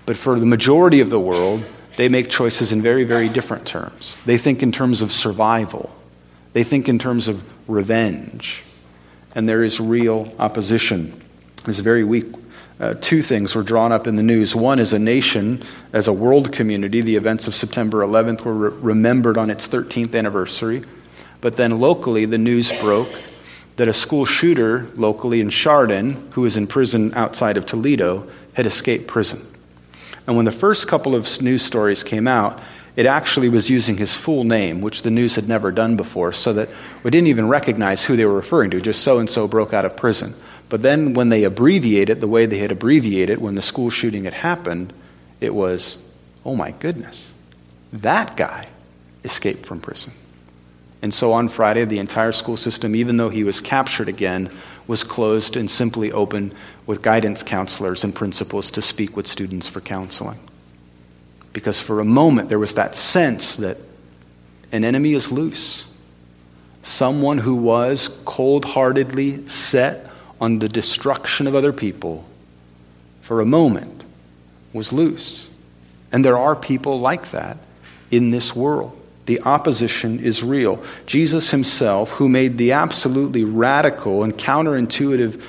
But 0.06 0.16
for 0.16 0.38
the 0.40 0.46
majority 0.46 1.00
of 1.00 1.10
the 1.10 1.20
world, 1.20 1.64
they 1.96 2.08
make 2.08 2.30
choices 2.30 2.72
in 2.72 2.80
very, 2.80 3.04
very 3.04 3.28
different 3.28 3.66
terms. 3.66 4.16
They 4.24 4.38
think 4.38 4.62
in 4.62 4.72
terms 4.72 5.02
of 5.02 5.12
survival, 5.12 5.94
they 6.52 6.64
think 6.64 6.88
in 6.88 6.98
terms 6.98 7.28
of 7.28 7.42
revenge, 7.68 8.62
and 9.34 9.48
there 9.48 9.62
is 9.62 9.80
real 9.80 10.32
opposition 10.38 11.22
this 11.64 11.80
very 11.80 12.04
week, 12.04 12.26
uh, 12.80 12.94
two 13.00 13.22
things 13.22 13.54
were 13.54 13.62
drawn 13.62 13.90
up 13.90 14.06
in 14.06 14.16
the 14.16 14.22
news. 14.22 14.54
One 14.54 14.78
is 14.78 14.92
a 14.92 14.98
nation, 14.98 15.62
as 15.92 16.06
a 16.06 16.12
world 16.12 16.52
community, 16.52 17.00
the 17.00 17.16
events 17.16 17.48
of 17.48 17.54
September 17.54 18.02
11th 18.02 18.42
were 18.42 18.54
re- 18.54 18.78
remembered 18.80 19.36
on 19.36 19.50
its 19.50 19.66
13th 19.66 20.14
anniversary. 20.14 20.84
But 21.40 21.56
then 21.56 21.80
locally, 21.80 22.24
the 22.24 22.38
news 22.38 22.72
broke 22.80 23.12
that 23.76 23.88
a 23.88 23.92
school 23.92 24.24
shooter 24.24 24.86
locally 24.94 25.40
in 25.40 25.50
Chardon, 25.50 26.30
who 26.32 26.44
is 26.44 26.56
in 26.56 26.66
prison 26.66 27.12
outside 27.14 27.56
of 27.56 27.66
Toledo, 27.66 28.28
had 28.54 28.66
escaped 28.66 29.06
prison. 29.06 29.44
And 30.26 30.36
when 30.36 30.44
the 30.44 30.52
first 30.52 30.88
couple 30.88 31.14
of 31.14 31.42
news 31.42 31.62
stories 31.62 32.02
came 32.02 32.28
out, 32.28 32.60
it 32.96 33.06
actually 33.06 33.48
was 33.48 33.70
using 33.70 33.96
his 33.96 34.16
full 34.16 34.42
name, 34.42 34.80
which 34.80 35.02
the 35.02 35.10
news 35.10 35.36
had 35.36 35.48
never 35.48 35.70
done 35.70 35.96
before, 35.96 36.32
so 36.32 36.52
that 36.54 36.68
we 37.04 37.10
didn't 37.12 37.28
even 37.28 37.48
recognize 37.48 38.04
who 38.04 38.16
they 38.16 38.26
were 38.26 38.34
referring 38.34 38.70
to, 38.72 38.80
just 38.80 39.02
so 39.02 39.20
and 39.20 39.30
so 39.30 39.46
broke 39.46 39.72
out 39.72 39.84
of 39.84 39.96
prison. 39.96 40.34
But 40.68 40.82
then 40.82 41.14
when 41.14 41.30
they 41.30 41.44
abbreviate 41.44 42.10
it 42.10 42.20
the 42.20 42.28
way 42.28 42.46
they 42.46 42.58
had 42.58 42.70
abbreviated 42.70 43.40
when 43.40 43.54
the 43.54 43.62
school 43.62 43.90
shooting 43.90 44.24
had 44.24 44.34
happened, 44.34 44.92
it 45.40 45.54
was, 45.54 46.06
oh 46.44 46.54
my 46.54 46.72
goodness, 46.72 47.32
that 47.92 48.36
guy 48.36 48.68
escaped 49.24 49.64
from 49.64 49.80
prison. 49.80 50.12
And 51.00 51.14
so 51.14 51.32
on 51.32 51.48
Friday, 51.48 51.84
the 51.84 52.00
entire 52.00 52.32
school 52.32 52.56
system, 52.56 52.96
even 52.96 53.16
though 53.16 53.28
he 53.28 53.44
was 53.44 53.60
captured 53.60 54.08
again, 54.08 54.50
was 54.86 55.04
closed 55.04 55.56
and 55.56 55.70
simply 55.70 56.10
open 56.12 56.52
with 56.86 57.02
guidance 57.02 57.42
counselors 57.42 58.04
and 58.04 58.14
principals 58.14 58.70
to 58.72 58.82
speak 58.82 59.16
with 59.16 59.26
students 59.26 59.68
for 59.68 59.80
counseling. 59.80 60.38
Because 61.52 61.80
for 61.80 62.00
a 62.00 62.04
moment, 62.04 62.48
there 62.48 62.58
was 62.58 62.74
that 62.74 62.96
sense 62.96 63.56
that 63.56 63.76
an 64.72 64.84
enemy 64.84 65.14
is 65.14 65.30
loose. 65.30 65.92
Someone 66.82 67.38
who 67.38 67.56
was 67.56 68.22
cold 68.24 68.64
heartedly 68.64 69.46
set 69.48 70.07
on 70.40 70.58
the 70.58 70.68
destruction 70.68 71.46
of 71.46 71.54
other 71.54 71.72
people, 71.72 72.24
for 73.20 73.40
a 73.40 73.46
moment, 73.46 74.02
was 74.72 74.92
loose. 74.92 75.50
And 76.12 76.24
there 76.24 76.38
are 76.38 76.56
people 76.56 77.00
like 77.00 77.30
that 77.32 77.58
in 78.10 78.30
this 78.30 78.54
world. 78.54 78.94
The 79.26 79.42
opposition 79.42 80.20
is 80.20 80.42
real. 80.42 80.82
Jesus 81.06 81.50
himself, 81.50 82.12
who 82.12 82.28
made 82.28 82.56
the 82.56 82.72
absolutely 82.72 83.44
radical 83.44 84.22
and 84.22 84.32
counterintuitive 84.32 85.42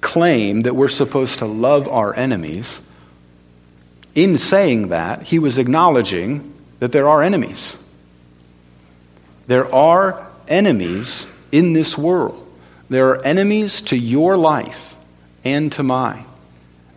claim 0.00 0.62
that 0.62 0.74
we're 0.74 0.88
supposed 0.88 1.38
to 1.38 1.46
love 1.46 1.86
our 1.86 2.14
enemies, 2.16 2.84
in 4.14 4.36
saying 4.38 4.88
that, 4.88 5.22
he 5.22 5.38
was 5.38 5.56
acknowledging 5.58 6.52
that 6.80 6.90
there 6.90 7.08
are 7.08 7.22
enemies. 7.22 7.78
There 9.46 9.72
are 9.72 10.26
enemies 10.48 11.32
in 11.52 11.72
this 11.72 11.96
world. 11.96 12.41
There 12.92 13.08
are 13.08 13.24
enemies 13.24 13.80
to 13.82 13.96
your 13.96 14.36
life 14.36 14.94
and 15.44 15.72
to 15.72 15.82
mine. 15.82 16.26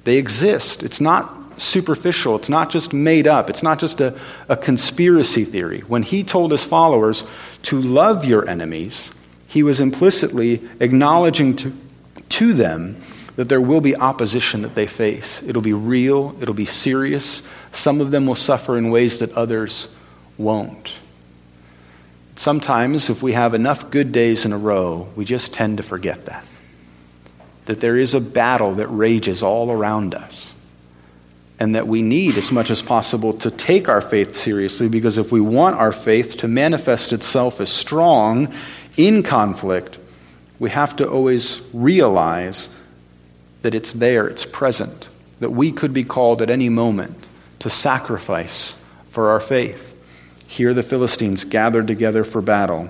They 0.04 0.18
exist. 0.18 0.84
It's 0.84 1.00
not 1.00 1.32
superficial. 1.56 2.36
It's 2.36 2.50
not 2.50 2.70
just 2.70 2.94
made 2.94 3.28
up. 3.28 3.50
It's 3.50 3.64
not 3.64 3.80
just 3.80 4.02
a, 4.02 4.20
a 4.50 4.58
conspiracy 4.58 5.46
theory. 5.46 5.80
When 5.88 6.04
he 6.04 6.26
told 6.26 6.52
his 6.52 6.66
followers 6.66 7.24
to 7.64 7.82
love 7.82 8.26
your 8.26 8.46
enemies, 8.50 9.14
he 9.48 9.64
was 9.64 9.80
implicitly 9.80 10.62
acknowledging 10.82 11.56
to, 11.56 11.74
to 12.28 12.52
them 12.52 13.02
that 13.38 13.48
there 13.48 13.62
will 13.62 13.80
be 13.80 13.96
opposition 13.96 14.64
that 14.64 14.76
they 14.76 14.88
face. 14.88 15.42
It'll 15.44 15.62
be 15.62 15.72
real, 15.72 16.36
it'll 16.42 16.54
be 16.54 16.66
serious. 16.66 17.48
Some 17.72 18.02
of 18.02 18.12
them 18.12 18.26
will 18.26 18.36
suffer 18.36 18.78
in 18.78 18.90
ways 18.90 19.20
that 19.20 19.32
others 19.32 19.96
won't. 20.38 20.92
Sometimes, 22.36 23.10
if 23.10 23.24
we 23.24 23.34
have 23.34 23.54
enough 23.54 23.90
good 23.92 24.12
days 24.12 24.46
in 24.46 24.52
a 24.52 24.58
row, 24.58 25.08
we 25.16 25.26
just 25.26 25.54
tend 25.54 25.78
to 25.78 25.84
forget 25.84 26.26
that. 26.26 26.46
That 27.66 27.80
there 27.80 27.98
is 27.98 28.14
a 28.14 28.22
battle 28.22 28.74
that 28.76 28.88
rages 28.88 29.42
all 29.42 29.72
around 29.72 30.14
us 30.14 30.54
and 31.60 31.76
that 31.76 31.88
we 31.88 32.02
need 32.02 32.38
as 32.38 32.52
much 32.52 32.70
as 32.70 32.82
possible 32.82 33.34
to 33.34 33.50
take 33.50 33.88
our 33.88 34.02
faith 34.02 34.36
seriously 34.36 34.90
because 34.90 35.18
if 35.18 35.32
we 35.32 35.40
want 35.40 35.78
our 35.78 35.94
faith 35.94 36.38
to 36.38 36.48
manifest 36.48 37.14
itself 37.14 37.62
as 37.62 37.72
strong 37.72 38.54
in 38.98 39.24
conflict, 39.24 39.98
we 40.60 40.70
have 40.70 40.96
to 40.98 41.10
always 41.10 41.68
realize 41.74 42.76
that 43.62 43.74
it's 43.74 43.94
there, 43.94 44.28
it's 44.28 44.46
present, 44.46 45.08
that 45.40 45.52
we 45.52 45.72
could 45.72 45.94
be 45.94 46.04
called 46.04 46.42
at 46.42 46.50
any 46.50 46.70
moment 46.70 47.28
to 47.60 47.70
sacrifice 47.70 48.82
for 49.10 49.30
our 49.30 49.40
faith. 49.40 49.95
Here, 50.48 50.74
the 50.74 50.84
Philistines 50.84 51.44
gathered 51.44 51.88
together 51.88 52.24
for 52.24 52.42
battle, 52.42 52.90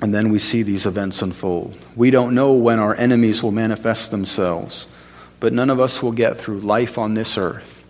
and 0.00 0.14
then 0.14 0.30
we 0.30 0.38
see 0.38 0.62
these 0.62 0.86
events 0.86 1.22
unfold. 1.22 1.76
We 1.94 2.10
don't 2.10 2.34
know 2.34 2.54
when 2.54 2.78
our 2.78 2.94
enemies 2.94 3.42
will 3.42 3.52
manifest 3.52 4.10
themselves 4.10 4.92
but 5.40 5.52
none 5.52 5.70
of 5.70 5.80
us 5.80 6.02
will 6.02 6.12
get 6.12 6.38
through 6.38 6.60
life 6.60 6.98
on 6.98 7.14
this 7.14 7.36
earth 7.36 7.84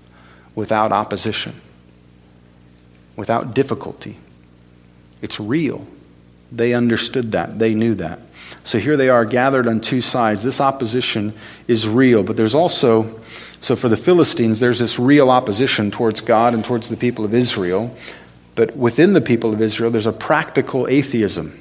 without 0.55 0.93
opposition, 0.93 1.55
without 3.15 3.55
difficulty. 3.55 4.19
It's 5.23 5.39
real. 5.39 5.87
They 6.51 6.75
understood 6.75 7.33
that, 7.33 7.59
they 7.59 7.75
knew 7.75 7.95
that. 7.97 8.21
So 8.65 8.79
here 8.79 8.97
they 8.97 9.09
are 9.09 9.25
gathered 9.25 9.67
on 9.67 9.81
two 9.81 10.01
sides. 10.01 10.43
This 10.43 10.61
opposition 10.61 11.33
is 11.67 11.89
real, 11.89 12.23
but 12.23 12.37
there's 12.37 12.55
also, 12.55 13.21
so 13.61 13.75
for 13.75 13.89
the 13.89 13.97
Philistines, 13.97 14.61
there's 14.61 14.79
this 14.79 14.99
real 14.99 15.31
opposition 15.31 15.91
towards 15.91 16.21
God 16.21 16.55
and 16.55 16.65
towards 16.65 16.89
the 16.89 16.97
people 16.97 17.25
of 17.25 17.35
Israel. 17.35 17.97
But 18.57 18.77
within 18.77 19.13
the 19.13 19.21
people 19.21 19.53
of 19.53 19.61
Israel, 19.61 19.91
there's 19.91 20.07
a 20.07 20.13
practical 20.13 20.89
atheism. 20.89 21.57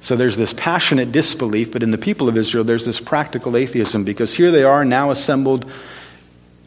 So 0.00 0.16
there's 0.16 0.36
this 0.36 0.52
passionate 0.52 1.12
disbelief, 1.12 1.72
but 1.72 1.82
in 1.82 1.90
the 1.90 1.98
people 1.98 2.28
of 2.28 2.36
Israel, 2.36 2.62
there's 2.62 2.84
this 2.84 3.00
practical 3.00 3.56
atheism 3.56 4.04
because 4.04 4.34
here 4.34 4.50
they 4.50 4.64
are 4.64 4.84
now 4.84 5.10
assembled 5.10 5.70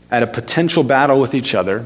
at 0.10 0.24
a 0.24 0.28
potential 0.28 0.84
battle 0.84 1.22
with 1.22 1.36
each 1.36 1.54
other. 1.54 1.86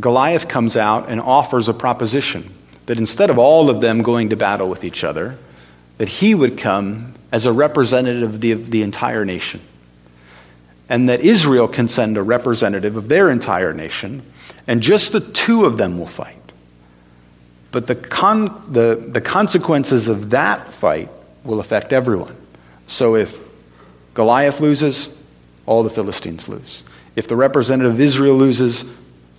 Goliath 0.00 0.48
comes 0.48 0.76
out 0.76 1.08
and 1.08 1.20
offers 1.20 1.68
a 1.68 1.74
proposition 1.74 2.50
that 2.86 2.98
instead 2.98 3.30
of 3.30 3.38
all 3.38 3.70
of 3.70 3.80
them 3.80 4.02
going 4.02 4.30
to 4.30 4.36
battle 4.36 4.68
with 4.68 4.84
each 4.84 5.04
other, 5.04 5.36
that 5.98 6.08
he 6.08 6.34
would 6.34 6.56
come 6.56 7.14
as 7.30 7.44
a 7.44 7.52
representative 7.52 8.34
of 8.34 8.40
the, 8.40 8.52
of 8.52 8.70
the 8.70 8.82
entire 8.82 9.24
nation. 9.24 9.60
And 10.88 11.08
that 11.10 11.20
Israel 11.20 11.68
can 11.68 11.86
send 11.86 12.16
a 12.16 12.22
representative 12.22 12.96
of 12.96 13.08
their 13.08 13.30
entire 13.30 13.74
nation, 13.74 14.22
and 14.68 14.82
just 14.82 15.12
the 15.12 15.20
two 15.20 15.64
of 15.64 15.78
them 15.78 15.98
will 15.98 16.06
fight. 16.06 16.36
But 17.72 17.86
the, 17.86 17.96
con- 17.96 18.62
the, 18.70 18.94
the 18.94 19.20
consequences 19.20 20.08
of 20.08 20.30
that 20.30 20.72
fight 20.72 21.08
will 21.42 21.58
affect 21.58 21.92
everyone. 21.92 22.36
So 22.86 23.16
if 23.16 23.36
Goliath 24.14 24.60
loses, 24.60 25.20
all 25.66 25.82
the 25.82 25.90
Philistines 25.90 26.48
lose. 26.48 26.84
If 27.16 27.28
the 27.28 27.36
representative 27.36 27.92
of 27.92 28.00
Israel 28.00 28.36
loses, 28.36 28.96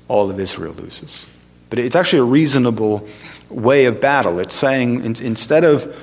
all 0.07 0.29
of 0.29 0.39
Israel 0.39 0.73
loses. 0.73 1.25
But 1.69 1.79
it's 1.79 1.95
actually 1.95 2.19
a 2.19 2.23
reasonable 2.23 3.07
way 3.49 3.85
of 3.85 4.01
battle. 4.01 4.39
It's 4.39 4.55
saying 4.55 5.05
in, 5.05 5.15
instead 5.23 5.63
of 5.63 5.95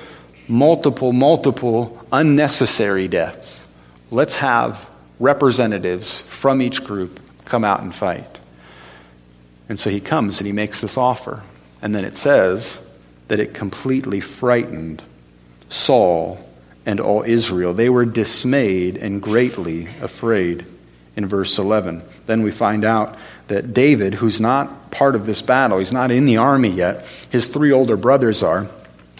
multiple, 0.47 1.11
multiple 1.11 2.05
unnecessary 2.11 3.07
deaths, 3.07 3.73
let's 4.09 4.37
have 4.37 4.89
representatives 5.19 6.21
from 6.21 6.61
each 6.61 6.83
group 6.83 7.19
come 7.45 7.63
out 7.63 7.81
and 7.81 7.93
fight. 7.93 8.37
And 9.69 9.79
so 9.79 9.89
he 9.89 9.99
comes 9.99 10.39
and 10.39 10.47
he 10.47 10.53
makes 10.53 10.81
this 10.81 10.97
offer. 10.97 11.43
And 11.81 11.93
then 11.93 12.05
it 12.05 12.15
says 12.15 12.85
that 13.27 13.39
it 13.39 13.53
completely 13.53 14.19
frightened 14.19 15.01
Saul 15.69 16.39
and 16.85 16.99
all 16.99 17.23
Israel. 17.23 17.73
They 17.73 17.89
were 17.89 18.05
dismayed 18.05 18.97
and 18.97 19.21
greatly 19.21 19.87
afraid 20.01 20.65
in 21.15 21.25
verse 21.25 21.57
11. 21.57 22.01
Then 22.27 22.43
we 22.43 22.51
find 22.51 22.85
out 22.85 23.17
that 23.47 23.73
David, 23.73 24.13
who's 24.13 24.39
not 24.39 24.91
part 24.91 25.15
of 25.15 25.25
this 25.25 25.41
battle, 25.41 25.79
he's 25.79 25.93
not 25.93 26.11
in 26.11 26.25
the 26.25 26.37
army 26.37 26.69
yet, 26.69 27.05
his 27.29 27.49
three 27.49 27.71
older 27.71 27.97
brothers 27.97 28.43
are. 28.43 28.67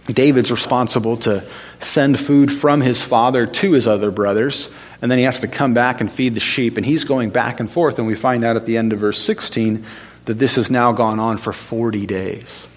David's 0.07 0.51
responsible 0.51 1.17
to 1.17 1.45
send 1.79 2.17
food 2.17 2.53
from 2.53 2.79
his 2.79 3.03
father 3.03 3.45
to 3.45 3.73
his 3.73 3.87
other 3.87 4.09
brothers, 4.09 4.75
and 5.01 5.11
then 5.11 5.17
he 5.17 5.25
has 5.25 5.41
to 5.41 5.47
come 5.47 5.73
back 5.73 5.99
and 5.99 6.09
feed 6.09 6.33
the 6.33 6.39
sheep, 6.39 6.77
and 6.77 6.85
he's 6.85 7.03
going 7.03 7.29
back 7.29 7.59
and 7.59 7.69
forth. 7.69 7.99
And 7.99 8.07
we 8.07 8.15
find 8.15 8.45
out 8.45 8.55
at 8.55 8.65
the 8.65 8.77
end 8.77 8.93
of 8.93 8.99
verse 8.99 9.21
16 9.21 9.85
that 10.27 10.39
this 10.39 10.57
has 10.57 10.69
now 10.69 10.91
gone 10.91 11.19
on 11.19 11.37
for 11.37 11.53
40 11.53 12.05
days. 12.05 12.67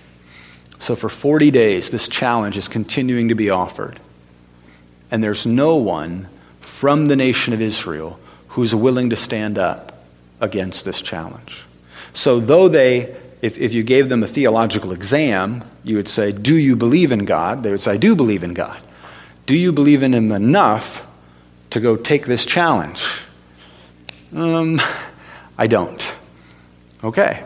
So, 0.79 0.97
for 0.97 1.09
40 1.09 1.51
days, 1.51 1.91
this 1.91 2.09
challenge 2.09 2.57
is 2.57 2.69
continuing 2.69 3.29
to 3.29 3.35
be 3.35 3.51
offered. 3.51 4.01
And 5.11 5.23
there's 5.23 5.45
no 5.45 5.77
one 5.77 6.29
from 6.61 7.07
the 7.07 7.17
nation 7.17 7.53
of 7.53 7.61
Israel 7.61 8.19
who's 8.49 8.75
willing 8.75 9.11
to 9.11 9.17
stand 9.17 9.59
up 9.59 10.05
against 10.41 10.85
this 10.85 11.03
challenge. 11.03 11.65
So, 12.15 12.41
though 12.41 12.69
they, 12.69 13.15
if, 13.43 13.59
if 13.59 13.75
you 13.75 13.83
gave 13.83 14.09
them 14.09 14.23
a 14.23 14.29
theological 14.29 14.93
exam, 14.93 15.65
you 15.83 15.97
would 15.97 16.09
say, 16.09 16.31
Do 16.31 16.55
you 16.55 16.77
believe 16.77 17.11
in 17.11 17.25
God? 17.25 17.65
They 17.65 17.71
would 17.73 17.81
say, 17.81 17.93
I 17.93 17.97
do 17.97 18.15
believe 18.15 18.45
in 18.45 18.55
God. 18.55 18.81
Do 19.47 19.57
you 19.57 19.73
believe 19.73 20.05
in 20.05 20.15
Him 20.15 20.31
enough 20.31 21.07
to 21.71 21.81
go 21.81 21.97
take 21.97 22.27
this 22.27 22.47
challenge? 22.47 23.05
Um, 24.33 24.81
I 25.59 25.67
don't. 25.67 26.15
Okay. 27.03 27.45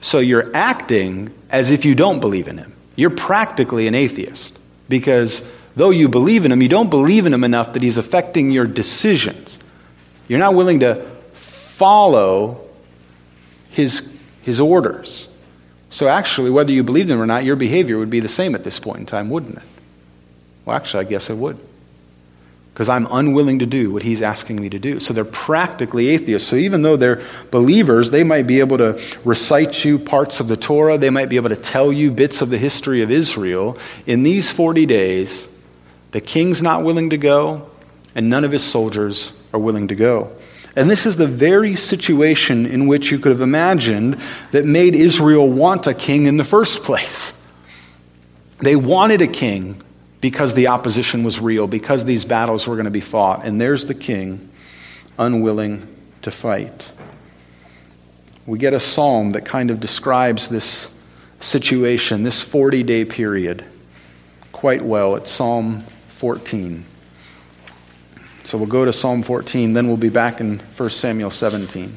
So 0.00 0.18
you're 0.18 0.54
acting 0.54 1.32
as 1.50 1.70
if 1.70 1.84
you 1.84 1.94
don't 1.94 2.20
believe 2.20 2.48
in 2.48 2.58
him. 2.58 2.72
You're 2.94 3.10
practically 3.10 3.86
an 3.86 3.94
atheist 3.94 4.58
because 4.88 5.52
though 5.74 5.90
you 5.90 6.08
believe 6.08 6.44
in 6.44 6.52
him, 6.52 6.62
you 6.62 6.68
don't 6.68 6.90
believe 6.90 7.26
in 7.26 7.34
him 7.34 7.44
enough 7.44 7.72
that 7.74 7.82
he's 7.82 7.98
affecting 7.98 8.50
your 8.50 8.66
decisions. 8.66 9.58
You're 10.28 10.38
not 10.38 10.54
willing 10.54 10.80
to 10.80 10.94
follow 11.34 12.60
his, 13.70 14.18
his 14.42 14.60
orders. 14.60 15.28
So 15.90 16.08
actually, 16.08 16.50
whether 16.50 16.72
you 16.72 16.82
believed 16.82 17.10
in 17.10 17.16
him 17.16 17.22
or 17.22 17.26
not, 17.26 17.44
your 17.44 17.56
behavior 17.56 17.98
would 17.98 18.10
be 18.10 18.20
the 18.20 18.28
same 18.28 18.54
at 18.54 18.64
this 18.64 18.78
point 18.78 19.00
in 19.00 19.06
time, 19.06 19.30
wouldn't 19.30 19.56
it? 19.56 19.62
Well, 20.64 20.76
actually, 20.76 21.06
I 21.06 21.08
guess 21.08 21.30
it 21.30 21.36
would 21.36 21.58
because 22.76 22.90
I'm 22.90 23.06
unwilling 23.10 23.60
to 23.60 23.66
do 23.66 23.90
what 23.90 24.02
he's 24.02 24.20
asking 24.20 24.60
me 24.60 24.68
to 24.68 24.78
do. 24.78 25.00
So 25.00 25.14
they're 25.14 25.24
practically 25.24 26.08
atheists. 26.08 26.46
So 26.46 26.56
even 26.56 26.82
though 26.82 26.98
they're 26.98 27.22
believers, 27.50 28.10
they 28.10 28.22
might 28.22 28.46
be 28.46 28.60
able 28.60 28.76
to 28.76 29.02
recite 29.24 29.82
you 29.82 29.98
parts 29.98 30.40
of 30.40 30.48
the 30.48 30.58
Torah, 30.58 30.98
they 30.98 31.08
might 31.08 31.30
be 31.30 31.36
able 31.36 31.48
to 31.48 31.56
tell 31.56 31.90
you 31.90 32.10
bits 32.10 32.42
of 32.42 32.50
the 32.50 32.58
history 32.58 33.00
of 33.00 33.10
Israel. 33.10 33.78
In 34.04 34.24
these 34.24 34.52
40 34.52 34.84
days, 34.84 35.48
the 36.10 36.20
king's 36.20 36.60
not 36.60 36.84
willing 36.84 37.08
to 37.08 37.16
go, 37.16 37.66
and 38.14 38.28
none 38.28 38.44
of 38.44 38.52
his 38.52 38.62
soldiers 38.62 39.42
are 39.54 39.58
willing 39.58 39.88
to 39.88 39.94
go. 39.94 40.36
And 40.76 40.90
this 40.90 41.06
is 41.06 41.16
the 41.16 41.26
very 41.26 41.76
situation 41.76 42.66
in 42.66 42.88
which 42.88 43.10
you 43.10 43.18
could 43.18 43.32
have 43.32 43.40
imagined 43.40 44.20
that 44.50 44.66
made 44.66 44.94
Israel 44.94 45.48
want 45.48 45.86
a 45.86 45.94
king 45.94 46.26
in 46.26 46.36
the 46.36 46.44
first 46.44 46.84
place. 46.84 47.42
They 48.58 48.76
wanted 48.76 49.22
a 49.22 49.26
king 49.26 49.82
because 50.26 50.54
the 50.54 50.66
opposition 50.66 51.22
was 51.22 51.38
real, 51.38 51.68
because 51.68 52.04
these 52.04 52.24
battles 52.24 52.66
were 52.66 52.74
going 52.74 52.86
to 52.86 52.90
be 52.90 53.00
fought. 53.00 53.44
And 53.44 53.60
there's 53.60 53.86
the 53.86 53.94
king, 53.94 54.50
unwilling 55.20 55.86
to 56.22 56.32
fight. 56.32 56.90
We 58.44 58.58
get 58.58 58.74
a 58.74 58.80
psalm 58.80 59.30
that 59.30 59.44
kind 59.44 59.70
of 59.70 59.78
describes 59.78 60.48
this 60.48 61.00
situation, 61.38 62.24
this 62.24 62.42
40 62.42 62.82
day 62.82 63.04
period, 63.04 63.64
quite 64.50 64.82
well. 64.82 65.14
It's 65.14 65.30
Psalm 65.30 65.84
14. 66.08 66.84
So 68.42 68.58
we'll 68.58 68.66
go 68.66 68.84
to 68.84 68.92
Psalm 68.92 69.22
14, 69.22 69.74
then 69.74 69.86
we'll 69.86 69.96
be 69.96 70.08
back 70.08 70.40
in 70.40 70.58
1 70.58 70.90
Samuel 70.90 71.30
17. 71.30 71.94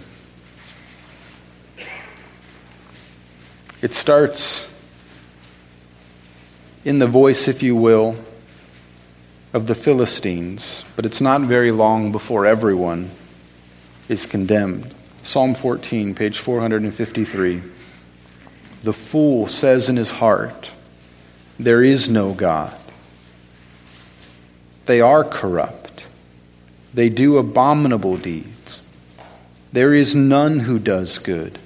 It 3.81 3.95
starts 3.95 4.71
in 6.85 6.99
the 6.99 7.07
voice, 7.07 7.47
if 7.47 7.61
you 7.61 7.75
will, 7.75 8.15
of 9.53 9.65
the 9.65 9.75
Philistines, 9.75 10.85
but 10.95 11.05
it's 11.05 11.21
not 11.21 11.41
very 11.41 11.71
long 11.71 12.11
before 12.11 12.45
everyone 12.45 13.09
is 14.07 14.25
condemned. 14.25 14.93
Psalm 15.21 15.53
14, 15.53 16.15
page 16.15 16.39
453. 16.39 17.61
The 18.83 18.93
fool 18.93 19.47
says 19.47 19.89
in 19.89 19.97
his 19.97 20.11
heart, 20.11 20.71
There 21.59 21.83
is 21.83 22.09
no 22.09 22.33
God. 22.33 22.79
They 24.85 25.01
are 25.01 25.23
corrupt. 25.23 26.05
They 26.93 27.09
do 27.09 27.37
abominable 27.37 28.17
deeds. 28.17 28.91
There 29.71 29.93
is 29.93 30.15
none 30.15 30.61
who 30.61 30.79
does 30.79 31.19
good. 31.19 31.59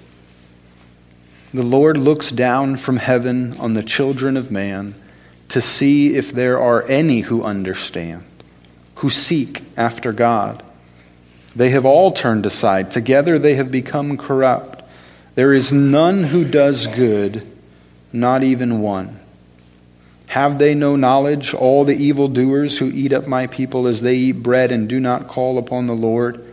The 1.53 1.63
Lord 1.63 1.97
looks 1.97 2.31
down 2.31 2.77
from 2.77 2.97
heaven 2.97 3.55
on 3.59 3.75
the 3.75 3.83
children 3.83 4.35
of 4.35 4.51
man 4.51 4.95
to 5.49 5.61
see 5.61 6.15
if 6.15 6.31
there 6.31 6.59
are 6.59 6.83
any 6.87 7.21
who 7.21 7.43
understand, 7.43 8.23
who 8.95 9.09
seek 9.09 9.61
after 9.77 10.11
God. 10.11 10.63
They 11.55 11.69
have 11.69 11.85
all 11.85 12.11
turned 12.11 12.45
aside. 12.45 12.91
Together 12.91 13.37
they 13.37 13.55
have 13.55 13.71
become 13.71 14.17
corrupt. 14.17 14.83
There 15.35 15.53
is 15.53 15.71
none 15.71 16.23
who 16.23 16.43
does 16.43 16.87
good, 16.87 17.45
not 18.11 18.43
even 18.43 18.81
one. 18.81 19.19
Have 20.27 20.57
they 20.57 20.73
no 20.73 20.95
knowledge, 20.95 21.53
all 21.53 21.83
the 21.83 21.95
evildoers 21.95 22.79
who 22.79 22.89
eat 22.91 23.13
up 23.13 23.27
my 23.27 23.45
people 23.47 23.87
as 23.87 24.01
they 24.01 24.15
eat 24.15 24.31
bread 24.43 24.71
and 24.71 24.89
do 24.89 24.99
not 24.99 25.27
call 25.27 25.59
upon 25.59 25.85
the 25.85 25.95
Lord? 25.95 26.43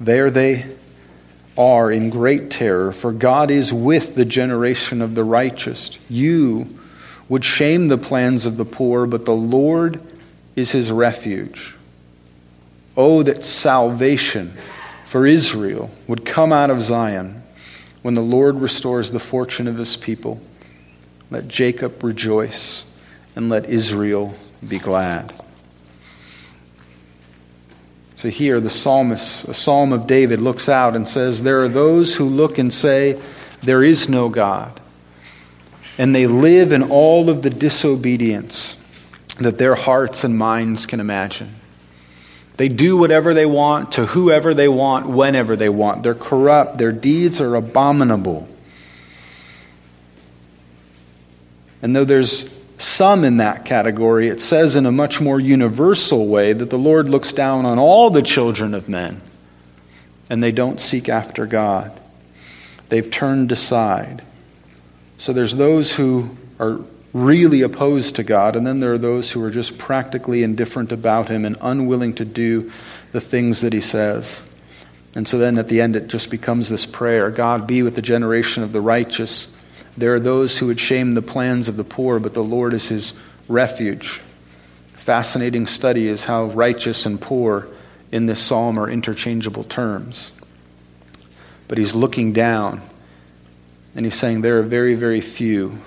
There 0.00 0.30
they 0.30 0.66
are 1.56 1.90
in 1.90 2.10
great 2.10 2.50
terror, 2.50 2.92
for 2.92 3.12
God 3.12 3.50
is 3.50 3.72
with 3.72 4.14
the 4.14 4.24
generation 4.24 5.00
of 5.00 5.14
the 5.14 5.24
righteous. 5.24 5.98
You 6.10 6.78
would 7.28 7.44
shame 7.44 7.88
the 7.88 7.98
plans 7.98 8.46
of 8.46 8.56
the 8.56 8.64
poor, 8.64 9.06
but 9.06 9.24
the 9.24 9.34
Lord 9.34 10.00
is 10.54 10.72
his 10.72 10.92
refuge. 10.92 11.74
Oh, 12.96 13.22
that 13.22 13.44
salvation 13.44 14.52
for 15.06 15.26
Israel 15.26 15.90
would 16.06 16.24
come 16.24 16.52
out 16.52 16.70
of 16.70 16.82
Zion 16.82 17.42
when 18.02 18.14
the 18.14 18.22
Lord 18.22 18.56
restores 18.56 19.10
the 19.10 19.20
fortune 19.20 19.68
of 19.68 19.76
his 19.76 19.96
people. 19.96 20.40
Let 21.30 21.48
Jacob 21.48 22.02
rejoice 22.02 22.90
and 23.34 23.48
let 23.48 23.68
Israel 23.68 24.34
be 24.66 24.78
glad. 24.78 25.32
So 28.16 28.30
here, 28.30 28.60
the 28.60 28.70
psalmist, 28.70 29.46
a 29.46 29.54
psalm 29.54 29.92
of 29.92 30.06
David, 30.06 30.40
looks 30.40 30.70
out 30.70 30.96
and 30.96 31.06
says, 31.06 31.42
There 31.42 31.62
are 31.62 31.68
those 31.68 32.16
who 32.16 32.24
look 32.24 32.56
and 32.56 32.72
say, 32.72 33.20
There 33.62 33.84
is 33.84 34.08
no 34.08 34.30
God. 34.30 34.80
And 35.98 36.14
they 36.14 36.26
live 36.26 36.72
in 36.72 36.82
all 36.84 37.28
of 37.28 37.42
the 37.42 37.50
disobedience 37.50 38.82
that 39.38 39.58
their 39.58 39.74
hearts 39.74 40.24
and 40.24 40.36
minds 40.36 40.86
can 40.86 40.98
imagine. 40.98 41.54
They 42.56 42.68
do 42.68 42.96
whatever 42.96 43.34
they 43.34 43.44
want 43.44 43.92
to 43.92 44.06
whoever 44.06 44.54
they 44.54 44.68
want, 44.68 45.06
whenever 45.06 45.56
they 45.56 45.68
want. 45.68 46.02
They're 46.02 46.14
corrupt, 46.14 46.78
their 46.78 46.92
deeds 46.92 47.38
are 47.40 47.54
abominable. 47.54 48.48
And 51.82 51.94
though 51.94 52.04
there's 52.04 52.55
some 52.78 53.24
in 53.24 53.38
that 53.38 53.64
category, 53.64 54.28
it 54.28 54.40
says 54.40 54.76
in 54.76 54.86
a 54.86 54.92
much 54.92 55.20
more 55.20 55.40
universal 55.40 56.26
way 56.28 56.52
that 56.52 56.70
the 56.70 56.78
Lord 56.78 57.08
looks 57.08 57.32
down 57.32 57.64
on 57.64 57.78
all 57.78 58.10
the 58.10 58.22
children 58.22 58.74
of 58.74 58.88
men 58.88 59.20
and 60.28 60.42
they 60.42 60.52
don't 60.52 60.80
seek 60.80 61.08
after 61.08 61.46
God. 61.46 61.98
They've 62.88 63.10
turned 63.10 63.52
aside. 63.52 64.22
So 65.16 65.32
there's 65.32 65.56
those 65.56 65.94
who 65.94 66.36
are 66.60 66.80
really 67.12 67.62
opposed 67.62 68.16
to 68.16 68.22
God, 68.22 68.56
and 68.56 68.66
then 68.66 68.80
there 68.80 68.92
are 68.92 68.98
those 68.98 69.32
who 69.32 69.42
are 69.42 69.50
just 69.50 69.78
practically 69.78 70.42
indifferent 70.42 70.92
about 70.92 71.28
Him 71.28 71.44
and 71.44 71.56
unwilling 71.62 72.14
to 72.16 72.24
do 72.24 72.70
the 73.12 73.20
things 73.20 73.62
that 73.62 73.72
He 73.72 73.80
says. 73.80 74.42
And 75.14 75.26
so 75.26 75.38
then 75.38 75.56
at 75.56 75.68
the 75.68 75.80
end, 75.80 75.96
it 75.96 76.08
just 76.08 76.30
becomes 76.30 76.68
this 76.68 76.84
prayer 76.84 77.30
God, 77.30 77.66
be 77.66 77.82
with 77.82 77.94
the 77.94 78.02
generation 78.02 78.62
of 78.62 78.72
the 78.72 78.82
righteous 78.82 79.55
there 79.96 80.14
are 80.14 80.20
those 80.20 80.58
who 80.58 80.66
would 80.66 80.80
shame 80.80 81.12
the 81.12 81.22
plans 81.22 81.68
of 81.68 81.76
the 81.76 81.84
poor, 81.84 82.18
but 82.18 82.34
the 82.34 82.44
Lord 82.44 82.74
is 82.74 82.88
his 82.88 83.18
refuge. 83.48 84.20
Fascinating 84.94 85.66
study 85.66 86.08
is 86.08 86.24
how 86.24 86.46
righteous 86.46 87.06
and 87.06 87.20
poor 87.20 87.68
in 88.12 88.26
this 88.26 88.40
psalm 88.40 88.78
are 88.78 88.90
interchangeable 88.90 89.64
terms. 89.64 90.32
But 91.68 91.78
he's 91.78 91.94
looking 91.94 92.32
down 92.32 92.82
and 93.94 94.04
he's 94.04 94.14
saying 94.14 94.42
there 94.42 94.58
are 94.58 94.62
very, 94.62 94.94
very 94.94 95.22
few, 95.22 95.78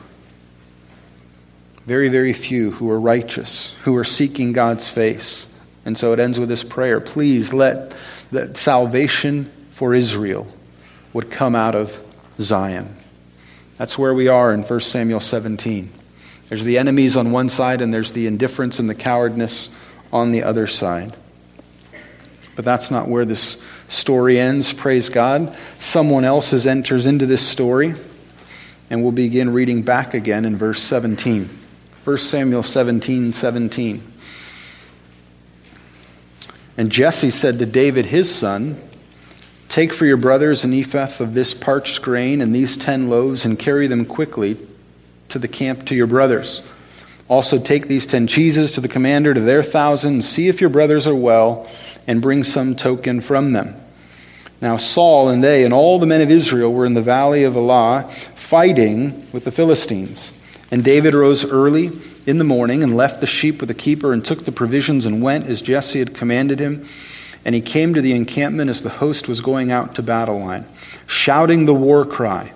very, 1.85 2.09
very 2.09 2.33
few 2.33 2.71
who 2.71 2.89
are 2.89 2.99
righteous, 2.99 3.75
who 3.83 3.95
are 3.95 4.03
seeking 4.03 4.51
God's 4.51 4.89
face. 4.89 5.53
And 5.85 5.97
so 5.97 6.11
it 6.13 6.19
ends 6.19 6.39
with 6.39 6.49
this 6.49 6.63
prayer 6.63 6.99
Please 6.99 7.53
let 7.53 7.95
that 8.31 8.57
salvation 8.57 9.51
for 9.71 9.93
Israel 9.93 10.47
would 11.13 11.29
come 11.29 11.55
out 11.55 11.75
of 11.75 11.99
Zion. 12.39 12.95
That's 13.79 13.97
where 13.97 14.13
we 14.13 14.27
are 14.27 14.53
in 14.53 14.63
1 14.63 14.79
Samuel 14.81 15.21
17. 15.21 15.89
There's 16.49 16.65
the 16.65 16.77
enemies 16.77 17.15
on 17.15 17.31
one 17.31 17.47
side, 17.47 17.79
and 17.79 17.93
there's 17.93 18.11
the 18.11 18.27
indifference 18.27 18.77
and 18.77 18.89
the 18.89 18.95
cowardness 18.95 19.73
on 20.11 20.33
the 20.33 20.43
other 20.43 20.67
side. 20.67 21.15
But 22.57 22.65
that's 22.65 22.91
not 22.91 23.07
where 23.07 23.23
this 23.23 23.65
story 23.87 24.37
ends, 24.37 24.73
praise 24.73 25.07
God. 25.07 25.57
Someone 25.79 26.25
else 26.25 26.65
enters 26.65 27.07
into 27.07 27.25
this 27.25 27.41
story, 27.41 27.95
and 28.89 29.01
we'll 29.01 29.13
begin 29.13 29.53
reading 29.53 29.81
back 29.81 30.13
again 30.13 30.43
in 30.43 30.57
verse 30.57 30.81
17. 30.81 31.49
1 32.03 32.17
Samuel 32.17 32.63
17 32.63 33.31
17. 33.31 34.03
And 36.75 36.91
Jesse 36.91 37.31
said 37.31 37.59
to 37.59 37.65
David 37.65 38.07
his 38.07 38.33
son, 38.33 38.88
Take 39.69 39.93
for 39.93 40.07
your 40.07 40.17
brothers 40.17 40.63
an 40.63 40.73
ephah 40.73 41.23
of 41.23 41.35
this 41.35 41.53
parched 41.53 42.01
grain 42.01 42.41
and 42.41 42.53
these 42.53 42.75
ten 42.75 43.07
loaves, 43.09 43.45
and 43.45 43.57
carry 43.57 43.85
them 43.87 44.03
quickly 44.03 44.57
to 45.29 45.37
the 45.37 45.47
camp 45.47 45.85
to 45.85 45.95
your 45.95 46.07
brothers. 46.07 46.67
Also, 47.27 47.59
take 47.59 47.87
these 47.87 48.07
ten 48.07 48.25
cheeses 48.25 48.71
to 48.71 48.81
the 48.81 48.87
commander 48.87 49.31
to 49.33 49.39
their 49.39 49.61
thousand, 49.61 50.13
and 50.13 50.25
see 50.25 50.47
if 50.47 50.59
your 50.59 50.71
brothers 50.71 51.05
are 51.05 51.15
well, 51.15 51.69
and 52.07 52.19
bring 52.21 52.43
some 52.43 52.75
token 52.75 53.21
from 53.21 53.53
them. 53.53 53.75
Now, 54.59 54.75
Saul 54.75 55.29
and 55.29 55.43
they 55.43 55.63
and 55.63 55.73
all 55.73 55.99
the 55.99 56.07
men 56.07 56.21
of 56.21 56.31
Israel 56.31 56.73
were 56.73 56.87
in 56.87 56.95
the 56.95 57.01
valley 57.01 57.43
of 57.43 57.55
Elah, 57.55 58.09
fighting 58.35 59.31
with 59.31 59.45
the 59.45 59.51
Philistines. 59.51 60.35
And 60.71 60.83
David 60.83 61.13
rose 61.13 61.49
early 61.49 61.91
in 62.25 62.39
the 62.39 62.43
morning 62.43 62.83
and 62.83 62.97
left 62.97 63.21
the 63.21 63.27
sheep 63.27 63.59
with 63.59 63.69
the 63.69 63.75
keeper, 63.75 64.11
and 64.11 64.25
took 64.25 64.45
the 64.45 64.51
provisions 64.51 65.05
and 65.05 65.21
went 65.21 65.45
as 65.45 65.61
Jesse 65.61 65.99
had 65.99 66.15
commanded 66.15 66.59
him. 66.59 66.87
And 67.45 67.55
he 67.55 67.61
came 67.61 67.93
to 67.93 68.01
the 68.01 68.13
encampment 68.13 68.69
as 68.69 68.81
the 68.81 68.89
host 68.89 69.27
was 69.27 69.41
going 69.41 69.71
out 69.71 69.95
to 69.95 70.03
battle 70.03 70.39
line, 70.39 70.65
shouting 71.07 71.65
the 71.65 71.73
war 71.73 72.05
cry. 72.05 72.53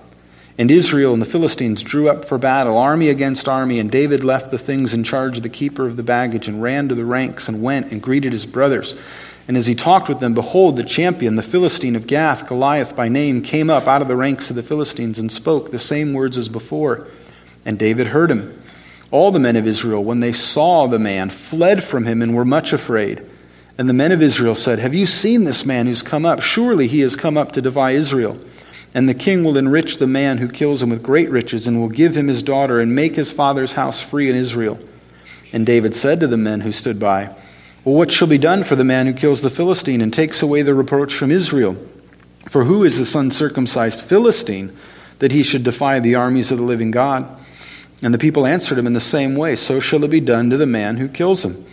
And 0.57 0.69
Israel 0.69 1.13
and 1.13 1.21
the 1.21 1.27
Philistines 1.27 1.81
drew 1.81 2.09
up 2.09 2.25
for 2.25 2.37
battle, 2.37 2.77
army 2.77 3.09
against 3.09 3.47
army, 3.47 3.79
and 3.79 3.89
David 3.89 4.23
left 4.23 4.51
the 4.51 4.59
things 4.59 4.93
in 4.93 5.03
charge 5.03 5.37
of 5.37 5.43
the 5.43 5.49
keeper 5.49 5.87
of 5.87 5.97
the 5.97 6.03
baggage 6.03 6.47
and 6.47 6.61
ran 6.61 6.89
to 6.89 6.95
the 6.95 7.05
ranks 7.05 7.47
and 7.47 7.63
went 7.63 7.91
and 7.91 8.01
greeted 8.01 8.33
his 8.33 8.45
brothers. 8.45 8.95
And 9.47 9.57
as 9.57 9.65
he 9.65 9.75
talked 9.75 10.07
with 10.07 10.19
them, 10.19 10.33
behold, 10.33 10.77
the 10.77 10.83
champion, 10.83 11.35
the 11.35 11.43
Philistine 11.43 11.95
of 11.95 12.07
Gath, 12.07 12.47
Goliath 12.47 12.95
by 12.95 13.09
name, 13.09 13.41
came 13.41 13.69
up 13.69 13.87
out 13.87 14.01
of 14.01 14.07
the 14.07 14.15
ranks 14.15 14.49
of 14.49 14.55
the 14.55 14.63
Philistines 14.63 15.17
and 15.17 15.31
spoke 15.31 15.71
the 15.71 15.79
same 15.79 16.13
words 16.13 16.37
as 16.37 16.47
before. 16.47 17.07
And 17.65 17.79
David 17.79 18.07
heard 18.07 18.29
him. 18.29 18.61
All 19.11 19.31
the 19.31 19.39
men 19.39 19.55
of 19.55 19.67
Israel, 19.67 20.03
when 20.03 20.21
they 20.21 20.31
saw 20.31 20.87
the 20.87 20.99
man, 20.99 21.29
fled 21.29 21.83
from 21.83 22.05
him 22.05 22.21
and 22.21 22.35
were 22.35 22.45
much 22.45 22.73
afraid. 22.73 23.25
And 23.77 23.89
the 23.89 23.93
men 23.93 24.11
of 24.11 24.21
Israel 24.21 24.55
said, 24.55 24.79
Have 24.79 24.93
you 24.93 25.05
seen 25.05 25.45
this 25.45 25.65
man 25.65 25.87
who's 25.87 26.03
come 26.03 26.25
up? 26.25 26.41
Surely 26.41 26.87
he 26.87 27.01
has 27.01 27.15
come 27.15 27.37
up 27.37 27.51
to 27.53 27.61
defy 27.61 27.91
Israel. 27.91 28.37
And 28.93 29.09
the 29.09 29.15
king 29.15 29.43
will 29.43 29.57
enrich 29.57 29.97
the 29.97 30.05
man 30.05 30.37
who 30.37 30.47
kills 30.47 30.83
him 30.83 30.91
with 30.91 31.01
great 31.01 31.29
riches, 31.29 31.65
and 31.65 31.79
will 31.79 31.89
give 31.89 32.15
him 32.15 32.27
his 32.27 32.43
daughter, 32.43 32.79
and 32.79 32.93
make 32.93 33.15
his 33.15 33.31
father's 33.31 33.73
house 33.73 34.01
free 34.01 34.29
in 34.29 34.35
Israel. 34.35 34.79
And 35.51 35.65
David 35.65 35.95
said 35.95 36.19
to 36.19 36.27
the 36.27 36.37
men 36.37 36.61
who 36.61 36.71
stood 36.71 36.99
by, 36.99 37.35
Well, 37.83 37.95
what 37.95 38.11
shall 38.11 38.27
be 38.27 38.37
done 38.37 38.63
for 38.63 38.75
the 38.75 38.83
man 38.83 39.07
who 39.07 39.13
kills 39.13 39.41
the 39.41 39.49
Philistine 39.49 40.01
and 40.01 40.13
takes 40.13 40.43
away 40.43 40.61
the 40.61 40.75
reproach 40.75 41.13
from 41.13 41.31
Israel? 41.31 41.75
For 42.49 42.65
who 42.65 42.83
is 42.83 42.99
this 42.99 43.15
uncircumcised 43.15 44.03
Philistine 44.03 44.75
that 45.19 45.31
he 45.31 45.41
should 45.41 45.63
defy 45.63 45.99
the 45.99 46.15
armies 46.15 46.51
of 46.51 46.59
the 46.59 46.63
living 46.63 46.91
God? 46.91 47.25
And 48.03 48.13
the 48.13 48.19
people 48.19 48.45
answered 48.45 48.77
him 48.77 48.85
in 48.85 48.93
the 48.93 48.99
same 48.99 49.35
way 49.35 49.55
So 49.55 49.79
shall 49.79 50.03
it 50.03 50.11
be 50.11 50.19
done 50.19 50.51
to 50.51 50.57
the 50.57 50.67
man 50.67 50.97
who 50.97 51.07
kills 51.07 51.43
him. 51.43 51.65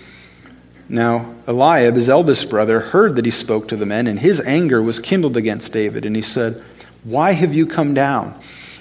Now, 0.90 1.32
Eliab, 1.46 1.94
his 1.94 2.08
eldest 2.08 2.50
brother, 2.50 2.80
heard 2.80 3.14
that 3.14 3.24
he 3.24 3.30
spoke 3.30 3.68
to 3.68 3.76
the 3.76 3.86
men, 3.86 4.08
and 4.08 4.18
his 4.18 4.40
anger 4.40 4.82
was 4.82 4.98
kindled 4.98 5.36
against 5.36 5.72
David. 5.72 6.04
And 6.04 6.16
he 6.16 6.22
said, 6.22 6.60
Why 7.04 7.30
have 7.30 7.54
you 7.54 7.64
come 7.64 7.94
down? 7.94 8.34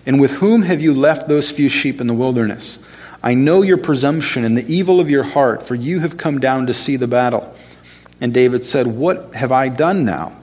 And 0.08 0.20
with 0.20 0.32
whom 0.32 0.64
have 0.64 0.82
you 0.82 0.96
left 0.96 1.28
those 1.28 1.52
few 1.52 1.70
sheep 1.70 2.02
in 2.02 2.08
the 2.08 2.16
wilderness? 2.16 2.84
I 3.22 3.36
know 3.36 3.62
your 3.62 3.78
presumption 3.78 4.44
and 4.44 4.58
the 4.58 4.74
evil 4.74 5.00
of 5.00 5.12
your 5.12 5.22
heart, 5.22 5.62
for 5.62 5.76
you 5.76 6.00
have 6.00 6.18
come 6.18 6.40
down 6.40 6.66
to 6.66 6.74
see 6.74 6.96
the 6.96 7.08
battle. 7.08 7.56
And 8.20 8.34
David 8.34 8.66
said, 8.66 8.88
What 8.88 9.36
have 9.36 9.52
I 9.52 9.70
done 9.70 10.04
now? 10.04 10.36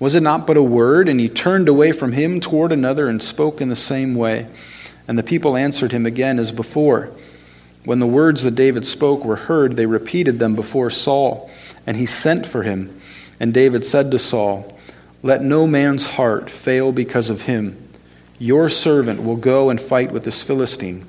Was 0.00 0.16
it 0.16 0.24
not 0.24 0.44
but 0.44 0.56
a 0.56 0.62
word? 0.62 1.08
And 1.08 1.20
he 1.20 1.28
turned 1.28 1.68
away 1.68 1.92
from 1.92 2.10
him 2.10 2.40
toward 2.40 2.72
another 2.72 3.06
and 3.06 3.22
spoke 3.22 3.60
in 3.60 3.68
the 3.68 3.76
same 3.76 4.16
way. 4.16 4.48
And 5.06 5.16
the 5.16 5.22
people 5.22 5.56
answered 5.56 5.92
him 5.92 6.04
again 6.04 6.40
as 6.40 6.50
before. 6.50 7.12
When 7.84 7.98
the 7.98 8.06
words 8.06 8.44
that 8.44 8.54
David 8.54 8.86
spoke 8.86 9.24
were 9.24 9.36
heard, 9.36 9.76
they 9.76 9.86
repeated 9.86 10.38
them 10.38 10.54
before 10.54 10.90
Saul, 10.90 11.50
and 11.86 11.96
he 11.96 12.06
sent 12.06 12.46
for 12.46 12.62
him. 12.62 13.00
And 13.40 13.52
David 13.52 13.84
said 13.84 14.10
to 14.10 14.18
Saul, 14.18 14.78
Let 15.22 15.42
no 15.42 15.66
man's 15.66 16.06
heart 16.06 16.48
fail 16.48 16.92
because 16.92 17.28
of 17.28 17.42
him. 17.42 17.76
Your 18.38 18.68
servant 18.68 19.22
will 19.22 19.36
go 19.36 19.70
and 19.70 19.80
fight 19.80 20.12
with 20.12 20.24
this 20.24 20.42
Philistine. 20.42 21.06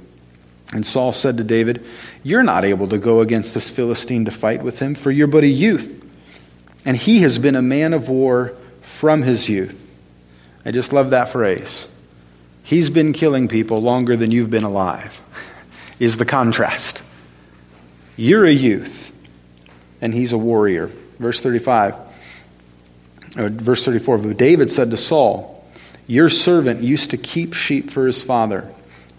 And 0.72 0.86
Saul 0.86 1.14
said 1.14 1.38
to 1.38 1.44
David, 1.44 1.86
You're 2.24 2.44
not 2.44 2.64
able 2.64 2.88
to 2.88 2.98
go 2.98 3.20
against 3.22 3.54
this 3.54 3.70
Philistine 3.70 4.26
to 4.26 4.32
fight 4.32 4.64
with 4.64 4.80
him, 4.80 4.96
for 4.96 5.12
you're 5.12 5.28
but 5.28 5.44
a 5.44 5.48
youth. 5.48 6.04
And 6.86 6.98
he 6.98 7.20
has 7.20 7.38
been 7.38 7.56
a 7.56 7.62
man 7.62 7.94
of 7.94 8.10
war 8.10 8.54
from 8.82 9.22
his 9.22 9.50
youth. 9.50 9.80
I 10.66 10.72
just 10.72 10.94
love 10.94 11.12
that 11.12 11.30
phrase. 11.30 11.94
He's 12.64 12.90
been 12.90 13.14
killing 13.14 13.48
people 13.48 13.82
longer 13.82 14.16
than 14.16 14.32
you've 14.32 14.50
been 14.50 14.64
alive, 14.64 15.22
is 16.04 16.18
the 16.18 16.26
contrast. 16.26 17.02
You're 18.18 18.46
a 18.46 18.52
youth, 18.52 19.14
and 20.02 20.14
he's 20.14 20.34
a 20.34 20.38
warrior. 20.38 20.88
Verse 21.18 21.42
35, 21.42 21.96
or 23.38 23.50
verse 23.50 23.86
34. 23.86 24.18
But 24.18 24.38
David 24.38 24.70
said 24.70 24.92
to 24.92 24.98
Saul, 24.98 25.66
Your 26.06 26.28
servant 26.28 26.84
used 26.84 27.12
to 27.12 27.18
keep 27.18 27.54
sheep 27.54 27.90
for 27.90 28.06
his 28.06 28.22
father. 28.22 28.70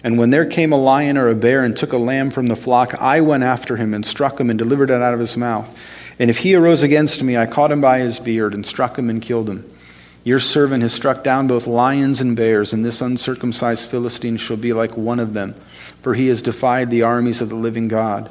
And 0.03 0.19
when 0.19 0.29
there 0.29 0.45
came 0.45 0.75
a 0.75 0.77
lion 0.77 1.17
or 1.17 1.29
a 1.29 1.35
bear 1.35 1.65
and 1.65 1.75
took 1.75 1.95
a 1.95 1.99
lamb 1.99 2.31
from 2.31 2.49
the 2.49 2.57
flock, 2.57 3.01
I 3.01 3.23
went 3.23 3.45
after 3.45 3.77
him 3.77 3.95
and 3.95 4.05
struck 4.05 4.39
him 4.39 4.51
and 4.51 4.59
delivered 4.59 4.91
it 4.91 5.01
out 5.01 5.15
of 5.15 5.21
his 5.21 5.39
mouth. 5.39 5.81
And 6.19 6.29
if 6.29 6.39
he 6.39 6.55
arose 6.55 6.83
against 6.83 7.25
me, 7.25 7.39
I 7.39 7.47
caught 7.47 7.73
him 7.73 7.81
by 7.81 8.01
his 8.01 8.21
beard 8.21 8.53
and 8.53 8.67
struck 8.67 8.99
him 8.99 9.09
and 9.09 9.23
killed 9.23 9.49
him. 9.49 9.75
Your 10.23 10.39
servant 10.39 10.83
has 10.83 10.93
struck 10.93 11.25
down 11.25 11.47
both 11.47 11.67
lions 11.67 12.21
and 12.21 12.37
bears, 12.37 12.75
and 12.75 12.85
this 12.85 13.01
uncircumcised 13.01 13.89
Philistine 13.89 14.37
shall 14.37 14.59
be 14.59 14.75
like 14.75 14.97
one 14.97 15.21
of 15.21 15.33
them, 15.33 15.55
for 16.05 16.15
he 16.15 16.29
has 16.29 16.41
defied 16.41 16.91
the 16.91 17.03
armies 17.03 17.41
of 17.41 17.49
the 17.49 17.57
living 17.57 17.89
God. 17.89 18.31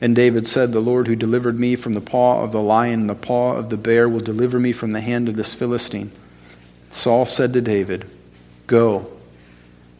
And 0.00 0.16
David 0.16 0.46
said, 0.46 0.72
The 0.72 0.80
Lord 0.80 1.06
who 1.06 1.16
delivered 1.16 1.58
me 1.58 1.76
from 1.76 1.92
the 1.92 2.00
paw 2.00 2.42
of 2.42 2.52
the 2.52 2.62
lion 2.62 3.00
and 3.00 3.10
the 3.10 3.14
paw 3.14 3.56
of 3.56 3.68
the 3.68 3.76
bear 3.76 4.08
will 4.08 4.20
deliver 4.20 4.58
me 4.58 4.72
from 4.72 4.92
the 4.92 5.02
hand 5.02 5.28
of 5.28 5.36
this 5.36 5.52
Philistine. 5.52 6.10
Saul 6.90 7.26
said 7.26 7.52
to 7.52 7.60
David, 7.60 8.06
Go, 8.66 9.10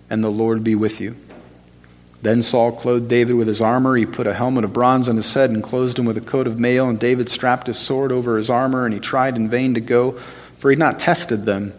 and 0.08 0.24
the 0.24 0.30
Lord 0.30 0.64
be 0.64 0.74
with 0.74 1.00
you. 1.00 1.16
Then 2.22 2.40
Saul 2.40 2.72
clothed 2.72 3.08
David 3.08 3.34
with 3.34 3.48
his 3.48 3.60
armor. 3.60 3.96
He 3.96 4.06
put 4.06 4.26
a 4.26 4.34
helmet 4.34 4.64
of 4.64 4.72
bronze 4.72 5.08
on 5.08 5.16
his 5.16 5.34
head 5.34 5.50
and 5.50 5.62
clothed 5.62 5.98
him 5.98 6.06
with 6.06 6.16
a 6.16 6.22
coat 6.22 6.46
of 6.46 6.58
mail. 6.58 6.88
And 6.88 6.98
David 6.98 7.28
strapped 7.28 7.66
his 7.66 7.78
sword 7.78 8.10
over 8.10 8.38
his 8.38 8.48
armor, 8.48 8.86
and 8.86 8.94
he 8.94 9.00
tried 9.00 9.36
in 9.36 9.50
vain 9.50 9.74
to 9.74 9.80
go 9.80 10.18
for 10.58 10.70
he 10.70 10.74
had 10.74 10.80
not 10.80 10.98
tested 10.98 11.44
them. 11.44 11.72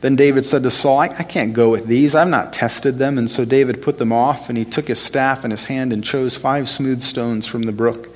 Then 0.00 0.14
David 0.14 0.44
said 0.44 0.62
to 0.62 0.70
Saul, 0.70 1.00
I, 1.00 1.06
I, 1.06 1.24
can't 1.24 1.52
go 1.52 1.70
with 1.70 1.86
these. 1.86 2.14
I've 2.14 2.28
not 2.28 2.52
tested 2.52 2.98
them. 2.98 3.18
And 3.18 3.28
so 3.28 3.44
David 3.44 3.82
put 3.82 3.98
them 3.98 4.12
off, 4.12 4.48
and 4.48 4.56
he 4.56 4.64
took 4.64 4.86
his 4.86 5.00
staff 5.00 5.44
in 5.44 5.50
his 5.50 5.66
hand 5.66 5.92
and 5.92 6.04
chose 6.04 6.36
five 6.36 6.68
smooth 6.68 7.02
stones 7.02 7.46
from 7.46 7.64
the 7.64 7.72
brook 7.72 8.08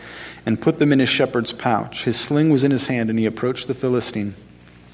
and 0.47 0.61
put 0.61 0.79
them 0.79 0.93
in 0.93 1.01
his 1.01 1.09
shepherd's 1.09 1.53
pouch. 1.53 2.05
His 2.05 2.19
sling 2.19 2.51
was 2.51 2.63
in 2.63 2.71
his 2.71 2.87
hand, 2.87 3.11
and 3.11 3.19
he 3.19 3.27
approached 3.27 3.67
the 3.67 3.75
Philistine. 3.75 4.35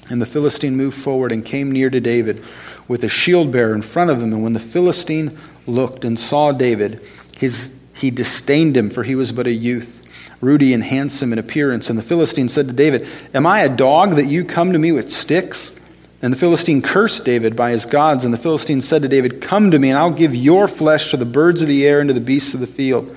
And 0.09 0.21
the 0.21 0.25
Philistine 0.25 0.75
moved 0.75 0.97
forward 0.97 1.31
and 1.31 1.45
came 1.45 1.71
near 1.71 1.91
to 1.91 1.99
David 1.99 2.43
with 2.87 3.03
a 3.03 3.09
shield 3.09 3.51
bearer 3.51 3.75
in 3.75 3.83
front 3.83 4.09
of 4.09 4.21
him. 4.21 4.33
And 4.33 4.41
when 4.41 4.53
the 4.53 4.59
Philistine 4.59 5.37
looked 5.67 6.03
and 6.03 6.19
saw 6.19 6.51
David, 6.51 7.01
his, 7.37 7.75
he 7.93 8.09
disdained 8.09 8.75
him, 8.75 8.89
for 8.89 9.03
he 9.03 9.13
was 9.13 9.31
but 9.31 9.45
a 9.45 9.51
youth 9.51 9.97
ruddy 10.41 10.73
and 10.73 10.83
handsome 10.83 11.33
in 11.33 11.39
appearance. 11.39 11.89
And 11.89 11.99
the 11.99 12.03
Philistine 12.03 12.49
said 12.49 12.67
to 12.67 12.73
David, 12.73 13.07
Am 13.33 13.45
I 13.45 13.61
a 13.61 13.69
dog 13.69 14.15
that 14.15 14.25
you 14.25 14.43
come 14.43 14.73
to 14.73 14.79
me 14.79 14.91
with 14.91 15.11
sticks? 15.11 15.78
And 16.21 16.33
the 16.33 16.37
Philistine 16.37 16.81
cursed 16.81 17.23
David 17.23 17.55
by 17.55 17.71
his 17.71 17.85
gods. 17.85 18.25
And 18.25 18.33
the 18.33 18.37
Philistine 18.37 18.81
said 18.81 19.03
to 19.03 19.07
David, 19.07 19.41
Come 19.41 19.71
to 19.71 19.79
me, 19.79 19.89
and 19.89 19.97
I'll 19.97 20.11
give 20.11 20.35
your 20.35 20.67
flesh 20.67 21.11
to 21.11 21.17
the 21.17 21.25
birds 21.25 21.61
of 21.61 21.67
the 21.67 21.87
air 21.87 22.01
and 22.01 22.09
to 22.09 22.13
the 22.13 22.19
beasts 22.19 22.53
of 22.53 22.59
the 22.59 22.67
field. 22.67 23.15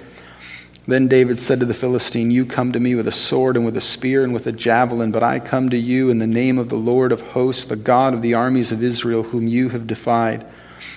Then 0.87 1.07
David 1.07 1.41
said 1.41 1.61
to 1.61 1.67
the 1.67 1.75
Philistine, 1.75 2.31
You 2.31 2.45
come 2.45 2.73
to 2.73 2.81
me 2.81 2.95
with 2.95 3.07
a 3.07 3.12
sword 3.12 3.57
and 3.57 3.65
with 3.65 3.77
a 3.77 3.81
spear 3.81 4.25
and 4.25 4.33
with 4.33 4.47
a 4.47 4.53
javelin, 4.53 5.12
but 5.12 5.23
I 5.23 5.38
come 5.38 5.71
to 5.71 5.77
you 5.77 6.11
in 6.11 6.19
the 6.19 6.27
name 6.27 6.59
of 6.59 6.69
the 6.69 6.77
Lord 6.77 7.12
of 7.12 7.21
hosts, 7.21 7.67
the 7.67 7.77
God 7.77 8.15
of 8.15 8.23
the 8.23 8.35
armies 8.35 8.73
of 8.73 8.83
Israel, 8.83 9.23
whom 9.23 9.47
you 9.47 9.69
have 9.69 9.87
defied. 9.87 10.45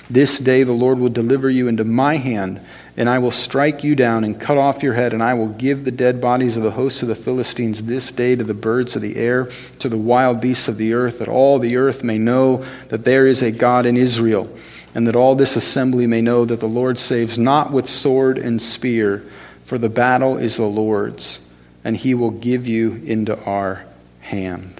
This 0.09 0.39
day 0.39 0.63
the 0.63 0.73
Lord 0.73 0.99
will 0.99 1.09
deliver 1.09 1.49
you 1.49 1.67
into 1.67 1.83
my 1.83 2.17
hand 2.17 2.61
and 2.97 3.09
I 3.09 3.19
will 3.19 3.31
strike 3.31 3.83
you 3.83 3.95
down 3.95 4.23
and 4.23 4.39
cut 4.39 4.57
off 4.57 4.83
your 4.83 4.93
head, 4.93 5.13
and 5.13 5.21
I 5.21 5.33
will 5.33 5.49
give 5.49 5.83
the 5.83 5.91
dead 5.91 6.21
bodies 6.21 6.55
of 6.55 6.63
the 6.63 6.71
hosts 6.71 7.01
of 7.01 7.09
the 7.09 7.15
Philistines 7.15 7.83
this 7.83 8.11
day 8.11 8.35
to 8.35 8.43
the 8.43 8.53
birds 8.53 8.95
of 8.95 9.01
the 9.01 9.17
air, 9.17 9.49
to 9.79 9.89
the 9.89 9.97
wild 9.97 10.39
beasts 10.39 10.67
of 10.67 10.77
the 10.77 10.93
earth, 10.93 11.19
that 11.19 11.27
all 11.27 11.59
the 11.59 11.75
earth 11.75 12.03
may 12.03 12.17
know 12.17 12.65
that 12.89 13.03
there 13.03 13.27
is 13.27 13.41
a 13.41 13.51
God 13.51 13.85
in 13.85 13.97
Israel, 13.97 14.49
and 14.93 15.07
that 15.07 15.15
all 15.15 15.35
this 15.35 15.57
assembly 15.57 16.07
may 16.07 16.21
know 16.21 16.45
that 16.45 16.61
the 16.61 16.69
Lord 16.69 16.97
saves 16.97 17.37
not 17.37 17.71
with 17.71 17.89
sword 17.89 18.37
and 18.37 18.61
spear, 18.61 19.23
for 19.65 19.77
the 19.77 19.89
battle 19.89 20.37
is 20.37 20.55
the 20.55 20.63
Lord's, 20.63 21.51
and 21.83 21.97
he 21.97 22.13
will 22.13 22.31
give 22.31 22.65
you 22.65 23.01
into 23.05 23.37
our 23.43 23.85
hand. 24.21 24.79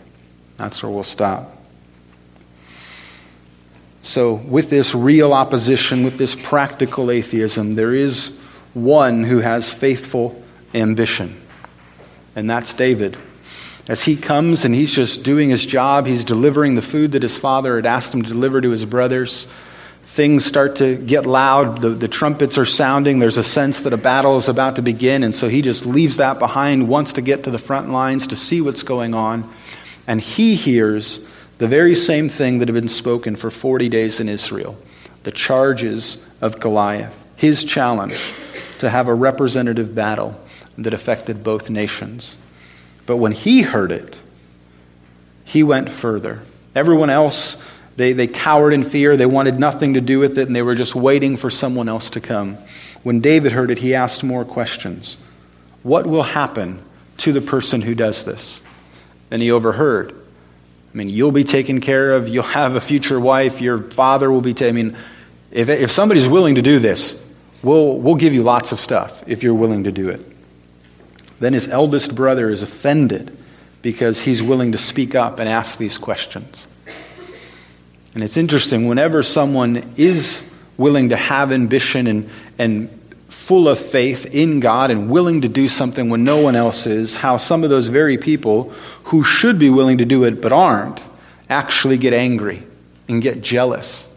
That's 0.57 0.81
where 0.81 0.91
we'll 0.91 1.03
stop. 1.03 1.54
So, 4.05 4.35
with 4.35 4.69
this 4.69 4.93
real 4.93 5.33
opposition, 5.33 6.03
with 6.03 6.19
this 6.19 6.35
practical 6.35 7.09
atheism, 7.09 7.73
there 7.73 7.95
is 7.95 8.39
one 8.75 9.23
who 9.23 9.39
has 9.39 9.73
faithful 9.73 10.39
ambition, 10.75 11.35
and 12.35 12.47
that's 12.47 12.75
David. 12.75 13.17
As 13.89 14.03
he 14.03 14.15
comes 14.15 14.63
and 14.63 14.75
he's 14.75 14.93
just 14.93 15.25
doing 15.25 15.49
his 15.49 15.65
job, 15.65 16.05
he's 16.05 16.23
delivering 16.23 16.75
the 16.75 16.83
food 16.83 17.13
that 17.13 17.23
his 17.23 17.35
father 17.35 17.77
had 17.77 17.87
asked 17.87 18.13
him 18.13 18.21
to 18.21 18.29
deliver 18.29 18.61
to 18.61 18.69
his 18.69 18.85
brothers. 18.85 19.51
Things 20.03 20.45
start 20.45 20.75
to 20.75 20.97
get 20.97 21.25
loud, 21.25 21.81
the, 21.81 21.89
the 21.89 22.07
trumpets 22.07 22.59
are 22.59 22.65
sounding, 22.65 23.17
there's 23.17 23.37
a 23.37 23.43
sense 23.43 23.81
that 23.81 23.93
a 23.93 23.97
battle 23.97 24.37
is 24.37 24.47
about 24.47 24.75
to 24.75 24.83
begin, 24.83 25.23
and 25.23 25.33
so 25.33 25.47
he 25.47 25.63
just 25.63 25.87
leaves 25.87 26.17
that 26.17 26.37
behind, 26.37 26.87
wants 26.87 27.13
to 27.13 27.23
get 27.23 27.45
to 27.45 27.49
the 27.49 27.57
front 27.57 27.89
lines 27.89 28.27
to 28.27 28.35
see 28.35 28.61
what's 28.61 28.83
going 28.83 29.15
on. 29.15 29.51
And 30.05 30.21
he 30.21 30.53
hears 30.53 31.27
the 31.57 31.67
very 31.67 31.95
same 31.95 32.29
thing 32.29 32.59
that 32.59 32.67
had 32.67 32.75
been 32.75 32.87
spoken 32.87 33.35
for 33.35 33.49
40 33.49 33.89
days 33.89 34.19
in 34.19 34.29
Israel 34.29 34.77
the 35.23 35.31
charges 35.31 36.29
of 36.39 36.59
Goliath, 36.59 37.19
his 37.35 37.63
challenge 37.63 38.31
to 38.77 38.89
have 38.91 39.07
a 39.07 39.13
representative 39.13 39.95
battle 39.95 40.39
that 40.77 40.93
affected 40.93 41.43
both 41.43 41.67
nations. 41.67 42.37
But 43.07 43.17
when 43.17 43.31
he 43.31 43.63
heard 43.63 43.91
it, 43.91 44.15
he 45.43 45.63
went 45.63 45.89
further. 45.89 46.41
Everyone 46.75 47.09
else, 47.09 47.67
they, 47.95 48.13
they 48.13 48.27
cowered 48.27 48.71
in 48.71 48.83
fear. 48.83 49.17
They 49.17 49.25
wanted 49.25 49.59
nothing 49.59 49.95
to 49.95 50.01
do 50.01 50.19
with 50.19 50.37
it, 50.37 50.45
and 50.45 50.55
they 50.55 50.61
were 50.61 50.75
just 50.75 50.93
waiting 50.93 51.37
for 51.37 51.49
someone 51.49 51.89
else 51.89 52.11
to 52.11 52.21
come. 52.21 52.57
When 53.01 53.19
David 53.19 53.51
heard 53.51 53.71
it, 53.71 53.79
he 53.79 53.95
asked 53.95 54.23
more 54.23 54.45
questions 54.45 55.17
What 55.81 56.05
will 56.05 56.21
happen 56.21 56.79
to 57.17 57.31
the 57.31 57.41
person 57.41 57.81
who 57.81 57.95
does 57.95 58.25
this? 58.25 58.61
And 59.31 59.41
he 59.41 59.49
overheard 59.49 60.24
I 60.95 60.97
mean, 60.97 61.09
you'll 61.09 61.33
be 61.33 61.43
taken 61.43 61.81
care 61.81 62.13
of. 62.13 62.29
You'll 62.29 62.43
have 62.43 62.77
a 62.77 62.81
future 62.81 63.19
wife. 63.19 63.59
Your 63.59 63.79
father 63.79 64.31
will 64.31 64.39
be 64.39 64.53
taken. 64.53 64.77
I 64.77 64.81
mean, 64.83 64.97
if, 65.51 65.67
if 65.67 65.91
somebody's 65.91 66.25
willing 66.25 66.55
to 66.55 66.61
do 66.61 66.79
this, 66.79 67.35
we'll, 67.61 67.97
we'll 67.99 68.15
give 68.15 68.33
you 68.33 68.43
lots 68.43 68.71
of 68.71 68.79
stuff 68.79 69.21
if 69.27 69.43
you're 69.43 69.53
willing 69.53 69.83
to 69.83 69.91
do 69.91 70.07
it. 70.07 70.21
Then 71.41 71.51
his 71.51 71.67
eldest 71.67 72.15
brother 72.15 72.49
is 72.49 72.61
offended 72.61 73.37
because 73.81 74.21
he's 74.21 74.41
willing 74.41 74.71
to 74.71 74.77
speak 74.77 75.15
up 75.15 75.37
and 75.39 75.49
ask 75.49 75.77
these 75.77 75.97
questions. 75.97 76.65
And 78.13 78.23
it's 78.23 78.37
interesting, 78.37 78.87
whenever 78.87 79.21
someone 79.21 79.83
is 79.97 80.49
willing 80.77 81.09
to 81.09 81.17
have 81.17 81.51
ambition 81.51 82.07
and, 82.07 82.29
and 82.57 83.01
full 83.35 83.67
of 83.67 83.77
faith 83.77 84.33
in 84.33 84.59
God 84.59 84.89
and 84.89 85.09
willing 85.09 85.41
to 85.41 85.47
do 85.47 85.67
something 85.67 86.09
when 86.09 86.23
no 86.23 86.39
one 86.39 86.55
else 86.55 86.87
is, 86.87 87.17
how 87.17 87.37
some 87.37 87.63
of 87.63 87.69
those 87.69 87.87
very 87.87 88.17
people 88.17 88.71
who 89.03 89.23
should 89.23 89.59
be 89.59 89.69
willing 89.69 89.99
to 89.99 90.05
do 90.05 90.23
it 90.23 90.41
but 90.41 90.51
aren't 90.51 91.03
actually 91.47 91.97
get 91.97 92.11
angry 92.11 92.63
and 93.07 93.21
get 93.21 93.41
jealous. 93.41 94.11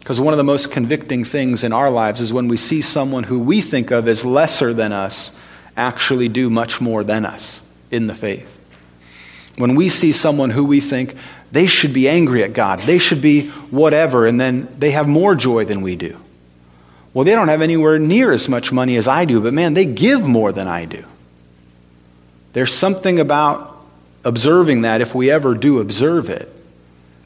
Because 0.00 0.20
one 0.20 0.34
of 0.34 0.38
the 0.38 0.44
most 0.44 0.70
convicting 0.70 1.24
things 1.24 1.64
in 1.64 1.72
our 1.72 1.88
lives 1.88 2.20
is 2.20 2.30
when 2.32 2.48
we 2.48 2.58
see 2.58 2.82
someone 2.82 3.22
who 3.22 3.40
we 3.40 3.62
think 3.62 3.90
of 3.90 4.06
as 4.06 4.22
lesser 4.22 4.74
than 4.74 4.92
us 4.92 5.38
actually 5.74 6.28
do 6.28 6.50
much 6.50 6.78
more 6.78 7.04
than 7.04 7.24
us 7.24 7.62
in 7.90 8.06
the 8.06 8.14
faith. 8.14 8.54
When 9.56 9.76
we 9.76 9.88
see 9.88 10.12
someone 10.12 10.50
who 10.50 10.66
we 10.66 10.80
think 10.80 11.14
they 11.52 11.68
should 11.68 11.94
be 11.94 12.06
angry 12.06 12.42
at 12.42 12.52
God, 12.52 12.80
they 12.80 12.98
should 12.98 13.22
be 13.22 13.48
whatever, 13.70 14.26
and 14.26 14.38
then 14.38 14.68
they 14.78 14.90
have 14.90 15.08
more 15.08 15.34
joy 15.34 15.64
than 15.64 15.80
we 15.80 15.96
do. 15.96 16.18
Well, 17.14 17.24
they 17.24 17.32
don't 17.32 17.48
have 17.48 17.62
anywhere 17.62 17.98
near 17.98 18.32
as 18.32 18.48
much 18.48 18.72
money 18.72 18.96
as 18.96 19.06
I 19.06 19.24
do, 19.24 19.40
but 19.40 19.52
man, 19.52 19.74
they 19.74 19.84
give 19.84 20.26
more 20.26 20.52
than 20.52 20.66
I 20.66 20.86
do. 20.86 21.04
There's 22.52 22.72
something 22.72 23.20
about 23.20 23.76
observing 24.24 24.82
that, 24.82 25.00
if 25.00 25.14
we 25.14 25.30
ever 25.30 25.54
do 25.54 25.80
observe 25.80 26.30
it, 26.30 26.48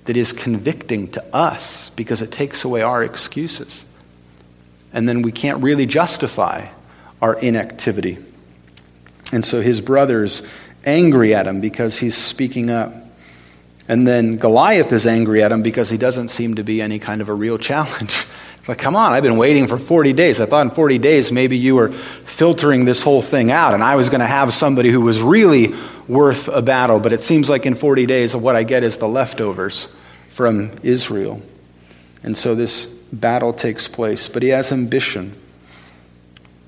that 0.06 0.16
is 0.16 0.32
convicting 0.32 1.08
to 1.08 1.24
us 1.34 1.90
because 1.90 2.22
it 2.22 2.32
takes 2.32 2.64
away 2.64 2.82
our 2.82 3.02
excuses. 3.02 3.84
And 4.92 5.08
then 5.08 5.22
we 5.22 5.32
can't 5.32 5.62
really 5.62 5.86
justify 5.86 6.68
our 7.20 7.38
inactivity. 7.38 8.18
And 9.32 9.44
so 9.44 9.60
his 9.60 9.80
brother's 9.80 10.48
angry 10.84 11.34
at 11.34 11.46
him 11.46 11.60
because 11.60 11.98
he's 11.98 12.16
speaking 12.16 12.70
up. 12.70 12.94
And 13.88 14.06
then 14.06 14.36
Goliath 14.36 14.92
is 14.92 15.06
angry 15.06 15.42
at 15.42 15.52
him 15.52 15.62
because 15.62 15.90
he 15.90 15.98
doesn't 15.98 16.28
seem 16.28 16.54
to 16.54 16.64
be 16.64 16.80
any 16.80 16.98
kind 16.98 17.20
of 17.20 17.28
a 17.28 17.34
real 17.34 17.58
challenge. 17.58 18.24
It's 18.66 18.68
like, 18.68 18.78
come 18.78 18.96
on, 18.96 19.12
I've 19.12 19.22
been 19.22 19.36
waiting 19.36 19.68
for 19.68 19.78
40 19.78 20.12
days. 20.12 20.40
I 20.40 20.46
thought 20.46 20.66
in 20.66 20.72
40 20.72 20.98
days 20.98 21.30
maybe 21.30 21.56
you 21.56 21.76
were 21.76 21.90
filtering 21.90 22.84
this 22.84 23.00
whole 23.00 23.22
thing 23.22 23.52
out 23.52 23.74
and 23.74 23.80
I 23.84 23.94
was 23.94 24.08
going 24.08 24.22
to 24.22 24.26
have 24.26 24.52
somebody 24.52 24.90
who 24.90 25.02
was 25.02 25.22
really 25.22 25.72
worth 26.08 26.48
a 26.48 26.62
battle. 26.62 26.98
But 26.98 27.12
it 27.12 27.22
seems 27.22 27.48
like 27.48 27.64
in 27.64 27.76
40 27.76 28.06
days, 28.06 28.34
what 28.34 28.56
I 28.56 28.64
get 28.64 28.82
is 28.82 28.98
the 28.98 29.06
leftovers 29.06 29.96
from 30.30 30.72
Israel. 30.82 31.40
And 32.24 32.36
so 32.36 32.56
this 32.56 32.86
battle 33.12 33.52
takes 33.52 33.86
place. 33.86 34.26
But 34.26 34.42
he 34.42 34.48
has 34.48 34.72
ambition. 34.72 35.40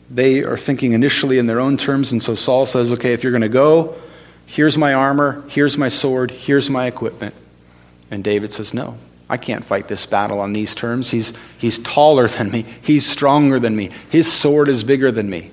They 0.08 0.44
are 0.44 0.56
thinking 0.56 0.92
initially 0.92 1.37
in 1.40 1.48
their 1.48 1.58
own 1.58 1.76
terms. 1.76 2.12
And 2.12 2.22
so 2.22 2.37
Saul 2.37 2.64
says, 2.66 2.92
okay, 2.92 3.12
if 3.12 3.24
you're 3.24 3.32
going 3.32 3.42
to 3.42 3.48
go, 3.48 3.96
here's 4.46 4.78
my 4.78 4.94
armor, 4.94 5.42
here's 5.48 5.76
my 5.76 5.88
sword, 5.88 6.30
here's 6.30 6.70
my 6.70 6.87
equipment. 6.87 7.34
And 8.08 8.22
David 8.22 8.52
says, 8.52 8.72
no. 8.72 8.98
I 9.31 9.37
can't 9.37 9.64
fight 9.64 9.88
this 9.88 10.07
battle 10.07 10.41
on 10.41 10.53
these 10.53 10.75
terms. 10.75 11.11
He's, 11.11 11.37
he's 11.59 11.79
taller 11.81 12.29
than 12.29 12.51
me. 12.51 12.64
He's 12.83 13.07
stronger 13.07 13.59
than 13.61 13.77
me. 13.77 13.91
His 14.09 14.31
sword 14.33 14.69
is 14.69 14.85
bigger 14.85 15.12
than 15.12 15.29
me. 15.29 15.51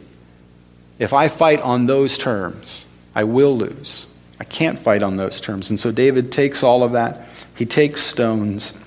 If 0.97 1.11
I 1.11 1.27
fight 1.27 1.59
on 1.59 1.85
those 1.85 2.17
terms, 2.17 2.85
I 3.13 3.25
will 3.25 3.57
lose. 3.57 4.13
I 4.39 4.45
can't 4.45 4.79
fight 4.79 5.03
on 5.03 5.17
those 5.17 5.41
terms. 5.41 5.69
And 5.69 5.79
so 5.79 5.91
David 5.91 6.31
takes 6.31 6.63
all 6.63 6.83
of 6.83 6.93
that. 6.93 7.27
He 7.55 7.65
takes 7.65 8.01
stones. 8.01 8.77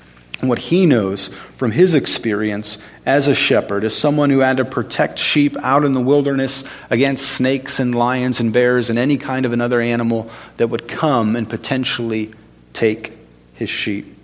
And 0.40 0.48
what 0.48 0.58
he 0.58 0.86
knows 0.86 1.28
from 1.56 1.72
his 1.72 1.94
experience 1.94 2.82
as 3.04 3.28
a 3.28 3.34
shepherd, 3.34 3.84
as 3.84 3.94
someone 3.94 4.30
who 4.30 4.38
had 4.38 4.58
to 4.58 4.64
protect 4.64 5.18
sheep 5.18 5.56
out 5.62 5.84
in 5.84 5.92
the 5.92 6.00
wilderness 6.00 6.66
against 6.88 7.26
snakes 7.26 7.78
and 7.80 7.94
lions 7.94 8.40
and 8.40 8.52
bears 8.52 8.88
and 8.88 8.98
any 8.98 9.18
kind 9.18 9.44
of 9.44 9.52
another 9.52 9.80
animal 9.80 10.30
that 10.56 10.68
would 10.68 10.88
come 10.88 11.36
and 11.36 11.48
potentially 11.50 12.30
take 12.72 13.12
his 13.54 13.68
sheep 13.68 14.17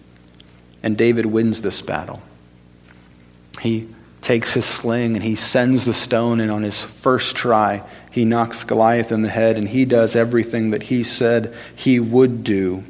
and 0.84 0.98
David 0.98 1.24
wins 1.24 1.62
this 1.62 1.80
battle. 1.80 2.22
He 3.62 3.88
takes 4.20 4.52
his 4.52 4.66
sling 4.66 5.14
and 5.14 5.24
he 5.24 5.34
sends 5.34 5.86
the 5.86 5.94
stone, 5.94 6.40
and 6.40 6.50
on 6.50 6.62
his 6.62 6.84
first 6.84 7.34
try, 7.34 7.82
he 8.10 8.26
knocks 8.26 8.64
Goliath 8.64 9.10
in 9.10 9.22
the 9.22 9.30
head, 9.30 9.56
and 9.56 9.66
he 9.66 9.86
does 9.86 10.14
everything 10.14 10.72
that 10.72 10.84
he 10.84 11.02
said 11.02 11.54
he 11.74 11.98
would 11.98 12.44
do. 12.44 12.84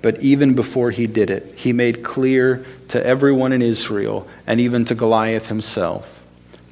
But 0.00 0.20
even 0.20 0.54
before 0.54 0.92
he 0.92 1.08
did 1.08 1.28
it, 1.28 1.54
he 1.56 1.72
made 1.72 2.04
clear 2.04 2.64
to 2.88 3.04
everyone 3.04 3.52
in 3.52 3.60
Israel, 3.60 4.28
and 4.46 4.60
even 4.60 4.84
to 4.84 4.94
Goliath 4.94 5.48
himself, 5.48 6.24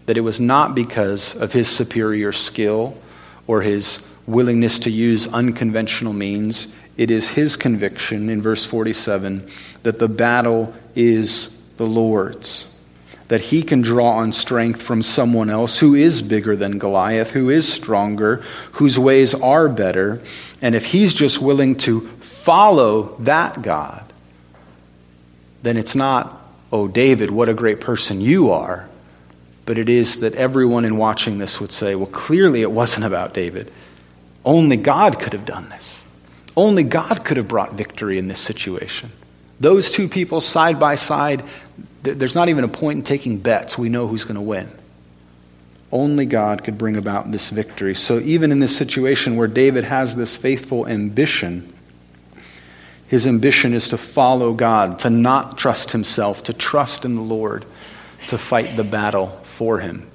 that 0.06 0.16
it 0.16 0.20
was 0.20 0.38
not 0.38 0.76
because 0.76 1.34
of 1.34 1.52
his 1.52 1.66
superior 1.66 2.30
skill 2.30 2.96
or 3.48 3.62
his 3.62 4.08
willingness 4.28 4.78
to 4.78 4.90
use 4.90 5.26
unconventional 5.32 6.12
means. 6.12 6.72
It 6.96 7.10
is 7.10 7.30
his 7.30 7.56
conviction 7.56 8.28
in 8.28 8.42
verse 8.42 8.64
47 8.64 9.48
that 9.82 9.98
the 9.98 10.08
battle 10.08 10.74
is 10.94 11.62
the 11.76 11.86
Lord's. 11.86 12.68
That 13.28 13.40
he 13.40 13.62
can 13.62 13.80
draw 13.80 14.18
on 14.18 14.32
strength 14.32 14.82
from 14.82 15.02
someone 15.02 15.48
else 15.48 15.78
who 15.78 15.94
is 15.94 16.20
bigger 16.20 16.54
than 16.54 16.78
Goliath, 16.78 17.30
who 17.30 17.48
is 17.48 17.72
stronger, 17.72 18.44
whose 18.72 18.98
ways 18.98 19.34
are 19.34 19.68
better. 19.68 20.20
And 20.60 20.74
if 20.74 20.84
he's 20.84 21.14
just 21.14 21.40
willing 21.40 21.76
to 21.78 22.00
follow 22.00 23.16
that 23.20 23.62
God, 23.62 24.12
then 25.62 25.76
it's 25.76 25.94
not, 25.94 26.42
oh, 26.72 26.88
David, 26.88 27.30
what 27.30 27.48
a 27.48 27.54
great 27.54 27.80
person 27.80 28.20
you 28.20 28.50
are. 28.50 28.86
But 29.64 29.78
it 29.78 29.88
is 29.88 30.20
that 30.20 30.34
everyone 30.34 30.84
in 30.84 30.96
watching 30.96 31.38
this 31.38 31.60
would 31.60 31.72
say, 31.72 31.94
well, 31.94 32.06
clearly 32.06 32.62
it 32.62 32.70
wasn't 32.70 33.06
about 33.06 33.32
David. 33.32 33.72
Only 34.44 34.76
God 34.76 35.20
could 35.20 35.32
have 35.32 35.46
done 35.46 35.68
this. 35.68 36.01
Only 36.56 36.82
God 36.84 37.24
could 37.24 37.36
have 37.36 37.48
brought 37.48 37.74
victory 37.74 38.18
in 38.18 38.28
this 38.28 38.40
situation. 38.40 39.10
Those 39.60 39.90
two 39.90 40.08
people 40.08 40.40
side 40.40 40.78
by 40.80 40.96
side, 40.96 41.44
there's 42.02 42.34
not 42.34 42.48
even 42.48 42.64
a 42.64 42.68
point 42.68 42.98
in 42.98 43.04
taking 43.04 43.38
bets. 43.38 43.78
We 43.78 43.88
know 43.88 44.06
who's 44.06 44.24
going 44.24 44.34
to 44.34 44.40
win. 44.40 44.68
Only 45.90 46.26
God 46.26 46.64
could 46.64 46.78
bring 46.78 46.96
about 46.96 47.30
this 47.30 47.50
victory. 47.50 47.94
So, 47.94 48.18
even 48.18 48.50
in 48.50 48.60
this 48.60 48.76
situation 48.76 49.36
where 49.36 49.46
David 49.46 49.84
has 49.84 50.16
this 50.16 50.36
faithful 50.36 50.88
ambition, 50.88 51.72
his 53.06 53.26
ambition 53.26 53.74
is 53.74 53.90
to 53.90 53.98
follow 53.98 54.54
God, 54.54 54.98
to 55.00 55.10
not 55.10 55.58
trust 55.58 55.92
himself, 55.92 56.44
to 56.44 56.54
trust 56.54 57.04
in 57.04 57.14
the 57.14 57.22
Lord, 57.22 57.66
to 58.28 58.38
fight 58.38 58.74
the 58.74 58.84
battle 58.84 59.28
for 59.42 59.80
him. 59.80 60.10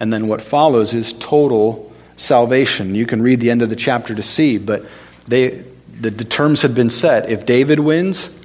And 0.00 0.12
then 0.12 0.26
what 0.26 0.42
follows 0.42 0.94
is 0.94 1.12
total 1.12 1.92
salvation. 2.16 2.96
You 2.96 3.06
can 3.06 3.22
read 3.22 3.38
the 3.38 3.50
end 3.50 3.62
of 3.62 3.68
the 3.68 3.76
chapter 3.76 4.14
to 4.14 4.22
see, 4.22 4.58
but 4.58 4.84
they, 5.28 5.64
the, 6.00 6.10
the 6.10 6.24
terms 6.24 6.62
had 6.62 6.74
been 6.74 6.90
set. 6.90 7.30
If 7.30 7.46
David 7.46 7.80
wins, 7.80 8.44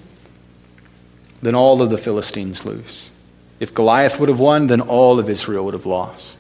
then 1.41 1.55
all 1.55 1.81
of 1.81 1.89
the 1.89 1.97
Philistines 1.97 2.65
lose. 2.65 3.11
If 3.59 3.73
Goliath 3.73 4.19
would 4.19 4.29
have 4.29 4.39
won, 4.39 4.67
then 4.67 4.81
all 4.81 5.19
of 5.19 5.29
Israel 5.29 5.65
would 5.65 5.73
have 5.73 5.85
lost. 5.85 6.37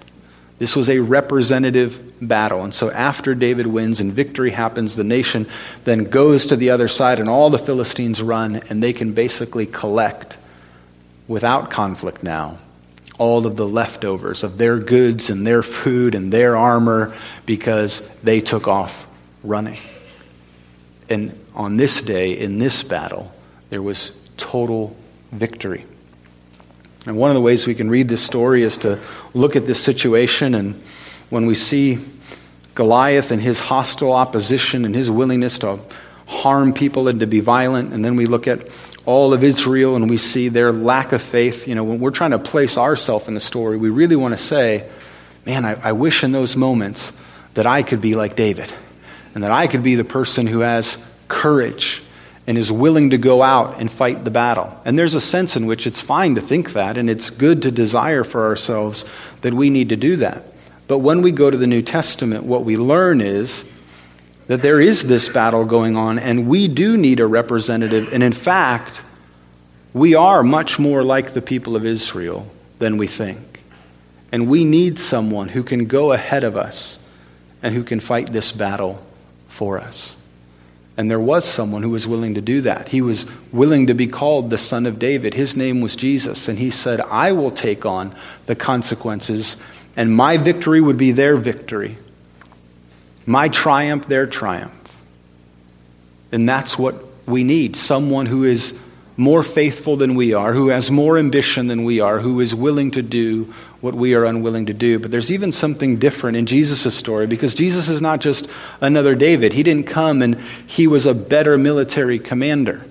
This 0.57 0.75
was 0.75 0.89
a 0.89 0.99
representative 0.99 2.15
battle. 2.21 2.63
And 2.63 2.73
so 2.73 2.89
after 2.91 3.35
David 3.35 3.67
wins 3.67 3.99
and 3.99 4.11
victory 4.11 4.51
happens, 4.51 4.95
the 4.95 5.03
nation 5.03 5.47
then 5.83 6.05
goes 6.05 6.47
to 6.47 6.55
the 6.55 6.69
other 6.69 6.87
side, 6.87 7.19
and 7.19 7.29
all 7.29 7.49
the 7.49 7.59
Philistines 7.59 8.21
run, 8.21 8.61
and 8.69 8.81
they 8.81 8.93
can 8.93 9.13
basically 9.13 9.65
collect, 9.65 10.37
without 11.27 11.71
conflict 11.71 12.23
now, 12.23 12.57
all 13.17 13.45
of 13.45 13.55
the 13.55 13.67
leftovers 13.67 14.43
of 14.43 14.57
their 14.57 14.77
goods 14.77 15.29
and 15.29 15.45
their 15.45 15.63
food 15.63 16.15
and 16.15 16.31
their 16.31 16.57
armor 16.57 17.13
because 17.45 18.07
they 18.19 18.39
took 18.39 18.67
off 18.67 19.07
running. 19.43 19.79
And 21.09 21.37
on 21.53 21.77
this 21.77 22.01
day, 22.01 22.37
in 22.37 22.57
this 22.57 22.83
battle, 22.83 23.31
there 23.69 23.81
was 23.81 24.19
total 24.37 24.95
victory. 25.31 25.85
And 27.05 27.17
one 27.17 27.29
of 27.29 27.35
the 27.35 27.41
ways 27.41 27.67
we 27.67 27.75
can 27.75 27.89
read 27.89 28.09
this 28.09 28.23
story 28.23 28.63
is 28.63 28.77
to 28.79 28.99
look 29.33 29.55
at 29.55 29.67
this 29.67 29.79
situation, 29.79 30.55
and 30.55 30.81
when 31.29 31.45
we 31.45 31.53
see 31.53 31.99
Goliath 32.73 33.31
and 33.31 33.41
his 33.41 33.59
hostile 33.59 34.11
opposition 34.11 34.85
and 34.85 34.95
his 34.95 35.11
willingness 35.11 35.59
to 35.59 35.79
harm 36.25 36.73
people 36.73 37.07
and 37.07 37.19
to 37.19 37.27
be 37.27 37.39
violent, 37.39 37.93
and 37.93 38.03
then 38.03 38.15
we 38.15 38.25
look 38.25 38.47
at 38.47 38.67
all 39.05 39.35
of 39.35 39.43
Israel 39.43 39.95
and 39.95 40.09
we 40.09 40.17
see 40.17 40.49
their 40.49 40.71
lack 40.71 41.11
of 41.11 41.21
faith. 41.21 41.67
You 41.67 41.75
know, 41.75 41.83
when 41.83 41.99
we're 41.99 42.09
trying 42.09 42.31
to 42.31 42.39
place 42.39 42.75
ourselves 42.75 43.27
in 43.27 43.35
the 43.35 43.39
story, 43.39 43.77
we 43.77 43.89
really 43.89 44.15
want 44.15 44.33
to 44.33 44.37
say, 44.37 44.89
man, 45.45 45.63
I, 45.63 45.89
I 45.89 45.91
wish 45.91 46.23
in 46.23 46.31
those 46.31 46.55
moments 46.55 47.21
that 47.53 47.67
I 47.67 47.83
could 47.83 48.01
be 48.01 48.15
like 48.15 48.35
David 48.35 48.73
and 49.35 49.43
that 49.43 49.51
I 49.51 49.67
could 49.67 49.83
be 49.83 49.95
the 49.95 50.03
person 50.03 50.47
who 50.47 50.61
has 50.61 51.05
courage 51.27 52.01
and 52.47 52.57
is 52.57 52.71
willing 52.71 53.09
to 53.09 53.17
go 53.17 53.43
out 53.43 53.79
and 53.79 53.91
fight 53.91 54.23
the 54.23 54.31
battle. 54.31 54.73
And 54.85 54.97
there's 54.97 55.15
a 55.15 55.21
sense 55.21 55.55
in 55.55 55.65
which 55.65 55.85
it's 55.85 56.01
fine 56.01 56.35
to 56.35 56.41
think 56.41 56.73
that, 56.73 56.97
and 56.97 57.09
it's 57.09 57.29
good 57.29 57.61
to 57.63 57.71
desire 57.71 58.23
for 58.23 58.45
ourselves 58.45 59.09
that 59.41 59.53
we 59.53 59.69
need 59.69 59.89
to 59.89 59.95
do 59.95 60.15
that. 60.17 60.43
But 60.87 60.99
when 60.99 61.21
we 61.21 61.31
go 61.31 61.49
to 61.49 61.57
the 61.57 61.67
New 61.67 61.81
Testament, 61.81 62.45
what 62.45 62.63
we 62.63 62.77
learn 62.77 63.19
is 63.19 63.71
that 64.47 64.61
there 64.61 64.79
is 64.79 65.07
this 65.07 65.27
battle 65.27 65.65
going 65.65 65.97
on, 65.97 66.19
and 66.19 66.47
we 66.47 66.67
do 66.67 66.95
need 66.95 67.19
a 67.19 67.27
representative. 67.27 68.13
And 68.13 68.21
in 68.21 68.33
fact, 68.33 69.01
we 69.93 70.13
are 70.13 70.43
much 70.43 70.77
more 70.77 71.03
like 71.03 71.33
the 71.33 71.41
people 71.41 71.75
of 71.75 71.85
Israel 71.85 72.47
than 72.77 72.97
we 72.97 73.07
think. 73.07 73.63
And 74.31 74.47
we 74.47 74.65
need 74.65 74.99
someone 74.99 75.49
who 75.49 75.63
can 75.63 75.85
go 75.87 76.11
ahead 76.11 76.43
of 76.43 76.55
us 76.55 77.03
and 77.63 77.73
who 77.73 77.83
can 77.83 77.99
fight 77.99 78.27
this 78.27 78.51
battle 78.51 79.03
for 79.55 79.79
us. 79.79 80.21
And 80.97 81.09
there 81.09 81.19
was 81.19 81.45
someone 81.45 81.81
who 81.81 81.89
was 81.89 82.07
willing 82.07 82.35
to 82.35 82.41
do 82.41 82.61
that. 82.61 82.89
He 82.89 83.01
was 83.01 83.29
willing 83.51 83.87
to 83.87 83.93
be 83.93 84.07
called 84.07 84.49
the 84.49 84.57
Son 84.57 84.85
of 84.85 84.99
David. 84.99 85.33
His 85.33 85.55
name 85.55 85.81
was 85.81 85.95
Jesus. 85.95 86.47
And 86.47 86.59
he 86.59 86.71
said, 86.71 86.99
I 87.01 87.31
will 87.31 87.51
take 87.51 87.85
on 87.85 88.13
the 88.45 88.55
consequences, 88.55 89.61
and 89.97 90.15
my 90.15 90.37
victory 90.37 90.81
would 90.81 90.97
be 90.97 91.11
their 91.11 91.37
victory, 91.37 91.97
my 93.25 93.49
triumph, 93.49 94.07
their 94.07 94.27
triumph. 94.27 94.73
And 96.31 96.47
that's 96.47 96.77
what 96.77 96.95
we 97.25 97.43
need 97.43 97.75
someone 97.75 98.25
who 98.25 98.43
is 98.43 98.81
more 99.17 99.43
faithful 99.43 99.95
than 99.95 100.15
we 100.15 100.33
are, 100.33 100.53
who 100.53 100.67
has 100.67 100.91
more 100.91 101.17
ambition 101.17 101.67
than 101.67 101.85
we 101.85 102.01
are, 102.01 102.19
who 102.19 102.41
is 102.41 102.53
willing 102.53 102.91
to 102.91 103.01
do 103.01 103.53
what 103.85 103.93
we 103.93 104.15
are 104.15 104.25
unwilling 104.25 104.65
to 104.65 104.73
do. 104.73 104.97
But 104.97 105.11
there's 105.11 105.31
even 105.31 105.51
something 105.51 105.99
different 105.99 106.37
in 106.37 106.47
Jesus' 106.47 106.95
story 106.95 107.27
because 107.27 107.53
Jesus 107.53 107.87
is 107.87 108.01
not 108.01 108.19
just 108.19 108.49
another 108.81 109.13
David. 109.13 109.53
He 109.53 109.61
didn't 109.61 109.85
come 109.85 110.23
and 110.23 110.41
he 110.65 110.87
was 110.87 111.05
a 111.05 111.13
better 111.13 111.55
military 111.55 112.17
commander. 112.17 112.83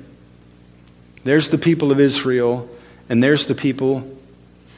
There's 1.24 1.50
the 1.50 1.58
people 1.58 1.90
of 1.90 1.98
Israel, 1.98 2.70
and 3.08 3.20
there's 3.20 3.48
the 3.48 3.56
people 3.56 4.08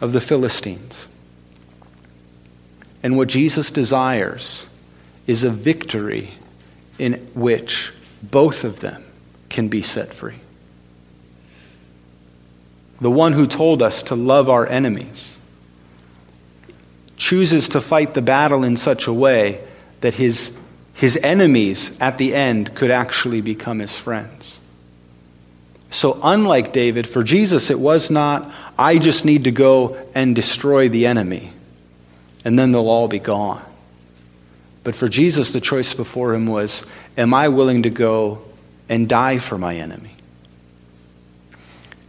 of 0.01 0.15
the 0.15 0.21
Philistines. 0.23 1.07
And 3.03 3.19
what 3.19 3.29
Jesus 3.29 3.71
desires 3.71 4.73
is 5.27 5.45
a 5.45 5.51
victory 5.51 6.31
in 6.99 7.15
which 7.35 7.93
both 8.23 8.65
of 8.65 8.81
them 8.81 9.05
can 9.51 9.69
be 9.69 9.83
set 9.83 10.15
free. 10.15 10.37
The 13.03 13.11
one 13.11 13.35
who 13.35 13.47
told 13.47 13.83
us 13.83 14.05
to 14.05 14.15
love 14.15 14.49
our 14.49 14.67
enemies 14.67 15.37
chooses 17.27 17.71
to 17.71 17.81
fight 17.81 18.15
the 18.15 18.23
battle 18.23 18.63
in 18.63 18.77
such 18.77 19.09
a 19.09 19.13
way 19.13 19.61
that 20.01 20.15
his, 20.15 20.57
his 20.95 21.17
enemies 21.17 22.01
at 22.01 22.19
the 22.19 22.33
end 22.33 22.73
could 22.77 22.93
actually 22.93 23.41
become 23.41 23.81
his 23.81 23.99
friends. 23.99 24.61
So, 25.91 26.21
unlike 26.23 26.73
David, 26.73 27.09
for 27.09 27.25
Jesus, 27.25 27.69
it 27.69 27.81
was 27.81 28.13
not, 28.13 28.53
I 28.79 28.99
just 28.99 29.25
need 29.25 29.43
to 29.43 29.51
go 29.51 30.01
and 30.15 30.37
destroy 30.37 30.89
the 30.89 31.09
enemy, 31.09 31.51
and 32.45 32.57
then 32.57 32.71
they'll 32.71 32.89
all 32.89 33.09
be 33.09 33.19
gone. 33.19 33.65
But 34.85 34.95
for 34.95 35.09
Jesus, 35.09 35.53
the 35.53 35.61
choice 35.61 35.95
before 35.95 36.33
him 36.33 36.47
was, 36.47 36.89
Am 37.19 37.35
I 37.35 37.49
willing 37.49 37.83
to 37.83 37.91
go 37.91 38.41
and 38.89 39.09
die 39.09 39.39
for 39.39 39.59
my 39.59 39.75
enemy? 39.75 40.15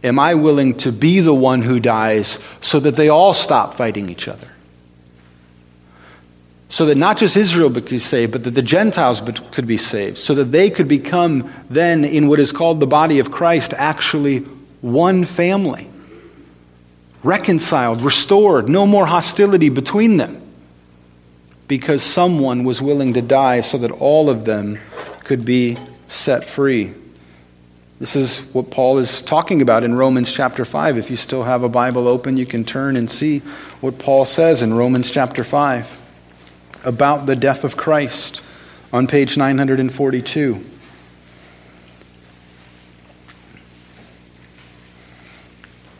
Am 0.04 0.20
I 0.20 0.34
willing 0.34 0.76
to 0.76 0.92
be 0.92 1.18
the 1.18 1.34
one 1.34 1.62
who 1.62 1.80
dies 1.80 2.46
so 2.60 2.78
that 2.78 2.94
they 2.94 3.08
all 3.08 3.34
stop 3.34 3.74
fighting 3.74 4.10
each 4.10 4.28
other? 4.28 4.48
So 6.68 6.84
that 6.86 6.96
not 6.96 7.16
just 7.16 7.36
Israel 7.36 7.70
could 7.70 7.88
be 7.88 7.98
saved, 7.98 8.32
but 8.32 8.44
that 8.44 8.50
the 8.50 8.62
Gentiles 8.62 9.22
could 9.52 9.66
be 9.66 9.78
saved, 9.78 10.18
so 10.18 10.34
that 10.34 10.44
they 10.44 10.68
could 10.68 10.88
become 10.88 11.50
then, 11.70 12.04
in 12.04 12.28
what 12.28 12.40
is 12.40 12.52
called 12.52 12.78
the 12.78 12.86
body 12.86 13.18
of 13.18 13.30
Christ, 13.30 13.72
actually 13.76 14.40
one 14.82 15.24
family. 15.24 15.88
Reconciled, 17.22 18.02
restored, 18.02 18.68
no 18.68 18.86
more 18.86 19.06
hostility 19.06 19.70
between 19.70 20.18
them. 20.18 20.42
Because 21.68 22.02
someone 22.02 22.64
was 22.64 22.80
willing 22.82 23.14
to 23.14 23.22
die 23.22 23.62
so 23.62 23.78
that 23.78 23.90
all 23.90 24.30
of 24.30 24.44
them 24.44 24.78
could 25.24 25.44
be 25.44 25.78
set 26.06 26.44
free. 26.44 26.92
This 27.98 28.14
is 28.14 28.54
what 28.54 28.70
Paul 28.70 28.98
is 28.98 29.22
talking 29.22 29.60
about 29.60 29.84
in 29.84 29.94
Romans 29.94 30.32
chapter 30.32 30.64
5. 30.64 30.98
If 30.98 31.10
you 31.10 31.16
still 31.16 31.42
have 31.42 31.64
a 31.64 31.68
Bible 31.68 32.06
open, 32.06 32.36
you 32.36 32.46
can 32.46 32.64
turn 32.64 32.96
and 32.96 33.10
see 33.10 33.40
what 33.80 33.98
Paul 33.98 34.24
says 34.24 34.62
in 34.62 34.72
Romans 34.74 35.10
chapter 35.10 35.44
5 35.44 35.97
about 36.88 37.26
the 37.26 37.36
death 37.36 37.64
of 37.64 37.76
Christ 37.76 38.40
on 38.92 39.06
page 39.06 39.36
942. 39.36 40.64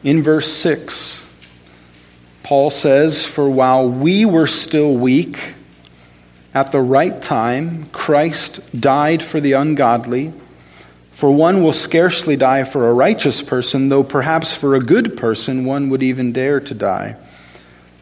In 0.03 0.23
verse 0.23 0.51
6, 0.51 1.29
Paul 2.43 2.71
says, 2.71 3.27
For 3.27 3.51
while 3.51 3.87
we 3.87 4.25
were 4.25 4.47
still 4.47 4.97
weak, 4.97 5.55
at 6.55 6.73
the 6.73 6.81
right 6.81 7.21
time, 7.21 7.91
Christ 7.91 8.81
died 8.81 9.23
for 9.23 9.41
the 9.41 9.53
ungodly. 9.53 10.33
For 11.13 11.31
one 11.31 11.63
will 11.63 11.75
scarcely 11.75 12.37
die 12.37 12.65
for 12.65 12.89
a 12.89 12.95
righteous 12.95 13.43
person, 13.43 13.91
though 13.91 14.05
perhaps 14.05 14.55
for 14.55 14.75
a 14.75 14.81
good 14.81 15.19
person 15.19 15.67
one 15.67 15.91
would 15.91 16.03
even 16.03 16.33
dare 16.33 16.61
to 16.61 16.75
die. 16.75 17.17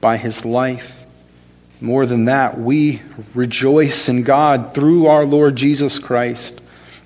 by 0.00 0.16
his 0.16 0.44
life. 0.44 1.04
More 1.80 2.06
than 2.06 2.24
that, 2.26 2.58
we 2.58 3.02
rejoice 3.34 4.08
in 4.08 4.24
God 4.24 4.74
through 4.74 5.06
our 5.06 5.24
Lord 5.24 5.56
Jesus 5.56 5.98
Christ, 5.98 6.60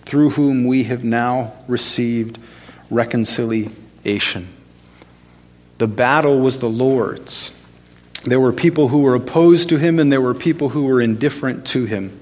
through 0.05 0.31
whom 0.31 0.64
we 0.64 0.85
have 0.85 1.05
now 1.05 1.52
received 1.68 2.38
reconciliation. 2.90 4.48
The 5.78 5.87
battle 5.87 6.40
was 6.40 6.59
the 6.59 6.70
Lord's. 6.70 7.59
There 8.24 8.40
were 8.40 8.52
people 8.52 8.88
who 8.88 9.02
were 9.02 9.14
opposed 9.14 9.68
to 9.70 9.78
him, 9.78 9.98
and 9.98 10.12
there 10.12 10.20
were 10.20 10.35
people 10.35 10.70
who 10.70 10.85
were 10.85 11.00
indifferent 11.00 11.66
to 11.68 11.85
him 11.85 12.18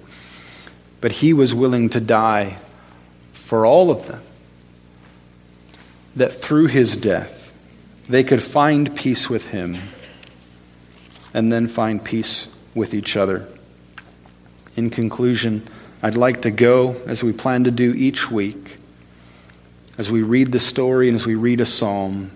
but 1.01 1.13
he 1.13 1.33
was 1.33 1.55
willing 1.55 1.89
to 1.91 2.01
die 2.01 2.59
for 3.33 3.65
all 3.65 3.91
of 3.91 4.07
them. 4.07 4.21
That 6.17 6.33
through 6.33 6.67
his 6.67 6.97
death, 6.97 7.53
they 8.09 8.25
could 8.25 8.43
find 8.43 8.95
peace 8.95 9.31
with 9.31 9.49
him 9.49 9.79
and 11.33 11.53
then 11.53 11.67
find 11.67 12.05
peace 12.05 12.55
with 12.75 12.95
each 12.95 13.17
other. 13.17 13.49
In 14.77 14.91
conclusion, 14.91 15.67
I'd 16.03 16.17
like 16.17 16.43
to 16.43 16.51
go, 16.51 16.97
as 17.07 17.23
we 17.23 17.33
plan 17.33 17.65
to 17.65 17.71
do 17.71 17.93
each 17.93 18.31
week, 18.31 18.79
as 19.99 20.11
we 20.11 20.23
read 20.23 20.53
the 20.53 20.59
story 20.59 21.09
and 21.09 21.15
as 21.15 21.27
we 21.27 21.35
read 21.35 21.61
a 21.61 21.67
psalm, 21.67 22.31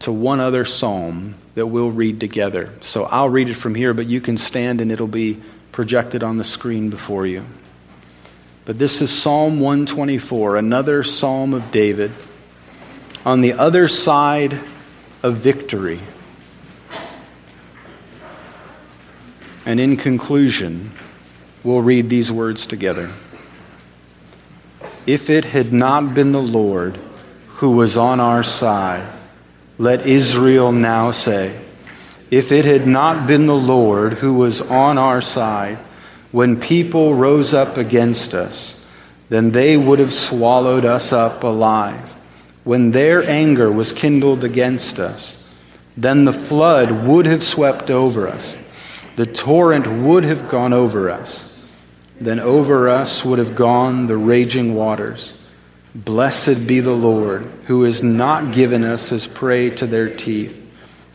to 0.00 0.12
one 0.12 0.40
other 0.40 0.64
psalm 0.64 1.34
that 1.54 1.66
we'll 1.66 1.90
read 1.90 2.20
together. 2.20 2.72
So 2.80 3.04
I'll 3.04 3.28
read 3.28 3.48
it 3.48 3.54
from 3.54 3.74
here, 3.74 3.94
but 3.94 4.06
you 4.06 4.20
can 4.20 4.36
stand 4.36 4.80
and 4.80 4.90
it'll 4.90 5.06
be 5.06 5.38
projected 5.72 6.22
on 6.22 6.36
the 6.36 6.44
screen 6.44 6.90
before 6.90 7.26
you. 7.26 7.44
But 8.64 8.78
this 8.78 9.00
is 9.00 9.10
Psalm 9.10 9.60
124, 9.60 10.56
another 10.56 11.02
psalm 11.02 11.54
of 11.54 11.70
David 11.70 12.12
on 13.24 13.40
the 13.40 13.54
other 13.54 13.88
side 13.88 14.58
of 15.22 15.36
victory. 15.36 16.00
And 19.66 19.78
in 19.78 19.96
conclusion, 19.96 20.92
we'll 21.62 21.82
read 21.82 22.08
these 22.08 22.32
words 22.32 22.66
together. 22.66 23.10
If 25.06 25.30
it 25.30 25.46
had 25.46 25.72
not 25.72 26.14
been 26.14 26.32
the 26.32 26.42
Lord 26.42 26.96
who 27.48 27.72
was 27.76 27.96
on 27.96 28.20
our 28.20 28.42
side, 28.42 29.06
let 29.78 30.06
Israel 30.06 30.72
now 30.72 31.10
say, 31.10 31.58
if 32.30 32.52
it 32.52 32.64
had 32.64 32.86
not 32.86 33.26
been 33.26 33.46
the 33.46 33.56
Lord 33.56 34.14
who 34.14 34.34
was 34.34 34.60
on 34.70 34.98
our 34.98 35.20
side, 35.20 35.78
when 36.32 36.60
people 36.60 37.14
rose 37.14 37.52
up 37.52 37.76
against 37.76 38.34
us, 38.34 38.86
then 39.30 39.50
they 39.50 39.76
would 39.76 39.98
have 39.98 40.12
swallowed 40.12 40.84
us 40.84 41.12
up 41.12 41.42
alive. 41.42 42.14
When 42.62 42.92
their 42.92 43.28
anger 43.28 43.70
was 43.70 43.92
kindled 43.92 44.44
against 44.44 44.98
us, 45.00 45.52
then 45.96 46.24
the 46.24 46.32
flood 46.32 47.06
would 47.06 47.26
have 47.26 47.42
swept 47.42 47.90
over 47.90 48.28
us. 48.28 48.56
The 49.16 49.26
torrent 49.26 49.86
would 49.86 50.24
have 50.24 50.48
gone 50.48 50.72
over 50.72 51.10
us. 51.10 51.66
Then 52.20 52.38
over 52.38 52.88
us 52.88 53.24
would 53.24 53.38
have 53.38 53.54
gone 53.54 54.06
the 54.06 54.16
raging 54.16 54.74
waters. 54.74 55.36
Blessed 55.94 56.66
be 56.66 56.80
the 56.80 56.94
Lord, 56.94 57.44
who 57.66 57.82
has 57.84 58.02
not 58.02 58.54
given 58.54 58.84
us 58.84 59.10
as 59.10 59.26
prey 59.26 59.70
to 59.70 59.86
their 59.86 60.14
teeth. 60.14 60.56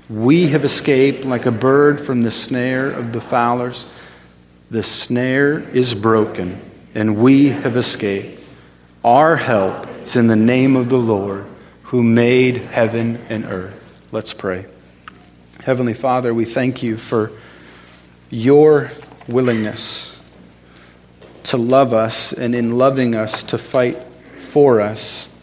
We 0.09 0.47
have 0.47 0.65
escaped 0.65 1.25
like 1.25 1.45
a 1.45 1.51
bird 1.51 1.99
from 1.99 2.21
the 2.21 2.31
snare 2.31 2.87
of 2.87 3.13
the 3.13 3.21
fowlers. 3.21 3.91
The 4.69 4.83
snare 4.83 5.59
is 5.59 5.93
broken, 5.93 6.59
and 6.93 7.17
we 7.17 7.49
have 7.49 7.77
escaped. 7.77 8.41
Our 9.03 9.35
help 9.37 9.87
is 10.01 10.15
in 10.15 10.27
the 10.27 10.35
name 10.35 10.75
of 10.75 10.89
the 10.89 10.97
Lord, 10.97 11.45
who 11.83 12.03
made 12.03 12.57
heaven 12.57 13.23
and 13.29 13.47
earth. 13.47 14.07
Let's 14.11 14.33
pray. 14.33 14.65
Heavenly 15.63 15.93
Father, 15.93 16.33
we 16.33 16.45
thank 16.45 16.83
you 16.83 16.97
for 16.97 17.31
your 18.35 18.91
willingness 19.27 20.11
to 21.43 21.57
love 21.57 21.93
us, 21.93 22.33
and 22.33 22.55
in 22.55 22.77
loving 22.77 23.13
us, 23.13 23.43
to 23.43 23.57
fight 23.57 24.01
for 24.01 24.81
us, 24.81 25.35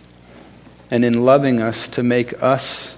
and 0.90 1.04
in 1.04 1.24
loving 1.24 1.60
us, 1.60 1.86
to 1.88 2.02
make 2.02 2.42
us 2.42 2.96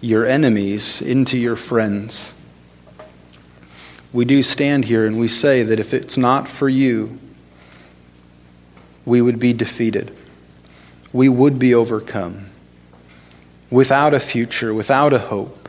your 0.00 0.26
enemies 0.26 1.00
into 1.00 1.38
your 1.38 1.56
friends 1.56 2.34
we 4.16 4.24
do 4.24 4.42
stand 4.42 4.86
here 4.86 5.04
and 5.04 5.20
we 5.20 5.28
say 5.28 5.62
that 5.62 5.78
if 5.78 5.92
it's 5.92 6.16
not 6.16 6.48
for 6.48 6.70
you, 6.70 7.18
we 9.04 9.20
would 9.20 9.38
be 9.38 9.52
defeated. 9.52 10.10
We 11.12 11.28
would 11.28 11.58
be 11.58 11.74
overcome 11.74 12.46
without 13.70 14.14
a 14.14 14.20
future, 14.20 14.72
without 14.72 15.12
a 15.12 15.18
hope. 15.18 15.65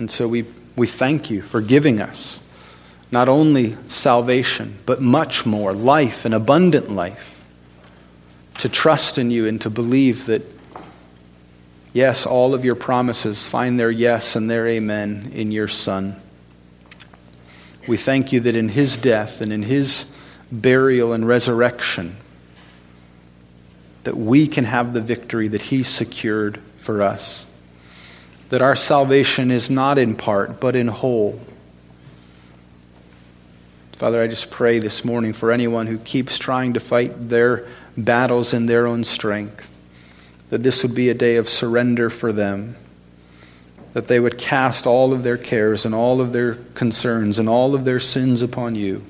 And 0.00 0.10
so 0.10 0.26
we, 0.26 0.46
we 0.74 0.88
thank 0.88 1.30
you 1.30 1.42
for 1.42 1.60
giving 1.60 2.00
us 2.00 2.44
not 3.12 3.28
only 3.28 3.76
salvation, 3.86 4.78
but 4.84 5.00
much 5.00 5.46
more 5.46 5.72
life, 5.72 6.24
an 6.24 6.32
abundant 6.32 6.90
life, 6.90 7.40
to 8.58 8.68
trust 8.68 9.18
in 9.18 9.30
you 9.30 9.46
and 9.46 9.60
to 9.60 9.70
believe 9.70 10.26
that 10.26 10.42
Yes, 11.92 12.24
all 12.24 12.54
of 12.54 12.64
your 12.64 12.76
promises 12.76 13.48
find 13.48 13.78
their 13.78 13.90
yes 13.90 14.36
and 14.36 14.48
their 14.48 14.66
amen 14.66 15.32
in 15.34 15.50
your 15.50 15.66
Son. 15.66 16.14
We 17.88 17.96
thank 17.96 18.32
you 18.32 18.40
that 18.40 18.54
in 18.54 18.68
his 18.68 18.96
death 18.96 19.40
and 19.40 19.52
in 19.52 19.64
his 19.64 20.14
burial 20.52 21.12
and 21.12 21.26
resurrection, 21.26 22.16
that 24.04 24.16
we 24.16 24.46
can 24.46 24.64
have 24.64 24.92
the 24.92 25.00
victory 25.00 25.48
that 25.48 25.62
he 25.62 25.82
secured 25.82 26.58
for 26.78 27.02
us. 27.02 27.44
That 28.50 28.62
our 28.62 28.76
salvation 28.76 29.50
is 29.50 29.70
not 29.70 29.98
in 29.98 30.14
part, 30.14 30.60
but 30.60 30.76
in 30.76 30.88
whole. 30.88 31.40
Father, 33.92 34.22
I 34.22 34.28
just 34.28 34.50
pray 34.50 34.78
this 34.78 35.04
morning 35.04 35.32
for 35.32 35.50
anyone 35.50 35.86
who 35.86 35.98
keeps 35.98 36.38
trying 36.38 36.74
to 36.74 36.80
fight 36.80 37.28
their 37.28 37.66
battles 37.96 38.54
in 38.54 38.66
their 38.66 38.86
own 38.86 39.04
strength, 39.04 39.70
that 40.50 40.62
this 40.62 40.82
would 40.82 40.94
be 40.94 41.10
a 41.10 41.14
day 41.14 41.36
of 41.36 41.48
surrender 41.48 42.10
for 42.10 42.32
them 42.32 42.76
that 43.92 44.08
they 44.08 44.20
would 44.20 44.38
cast 44.38 44.86
all 44.86 45.12
of 45.12 45.22
their 45.22 45.36
cares 45.36 45.84
and 45.84 45.94
all 45.94 46.20
of 46.20 46.32
their 46.32 46.54
concerns 46.74 47.38
and 47.38 47.48
all 47.48 47.74
of 47.74 47.84
their 47.84 48.00
sins 48.00 48.42
upon 48.42 48.74
you 48.74 49.04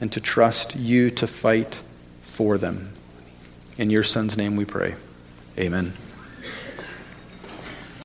and 0.00 0.12
to 0.12 0.20
trust 0.20 0.76
you 0.76 1.10
to 1.10 1.26
fight 1.26 1.80
for 2.22 2.58
them. 2.58 2.92
In 3.76 3.90
your 3.90 4.02
Son's 4.02 4.36
name 4.36 4.56
we 4.56 4.64
pray. 4.64 4.94
Amen. 5.58 5.92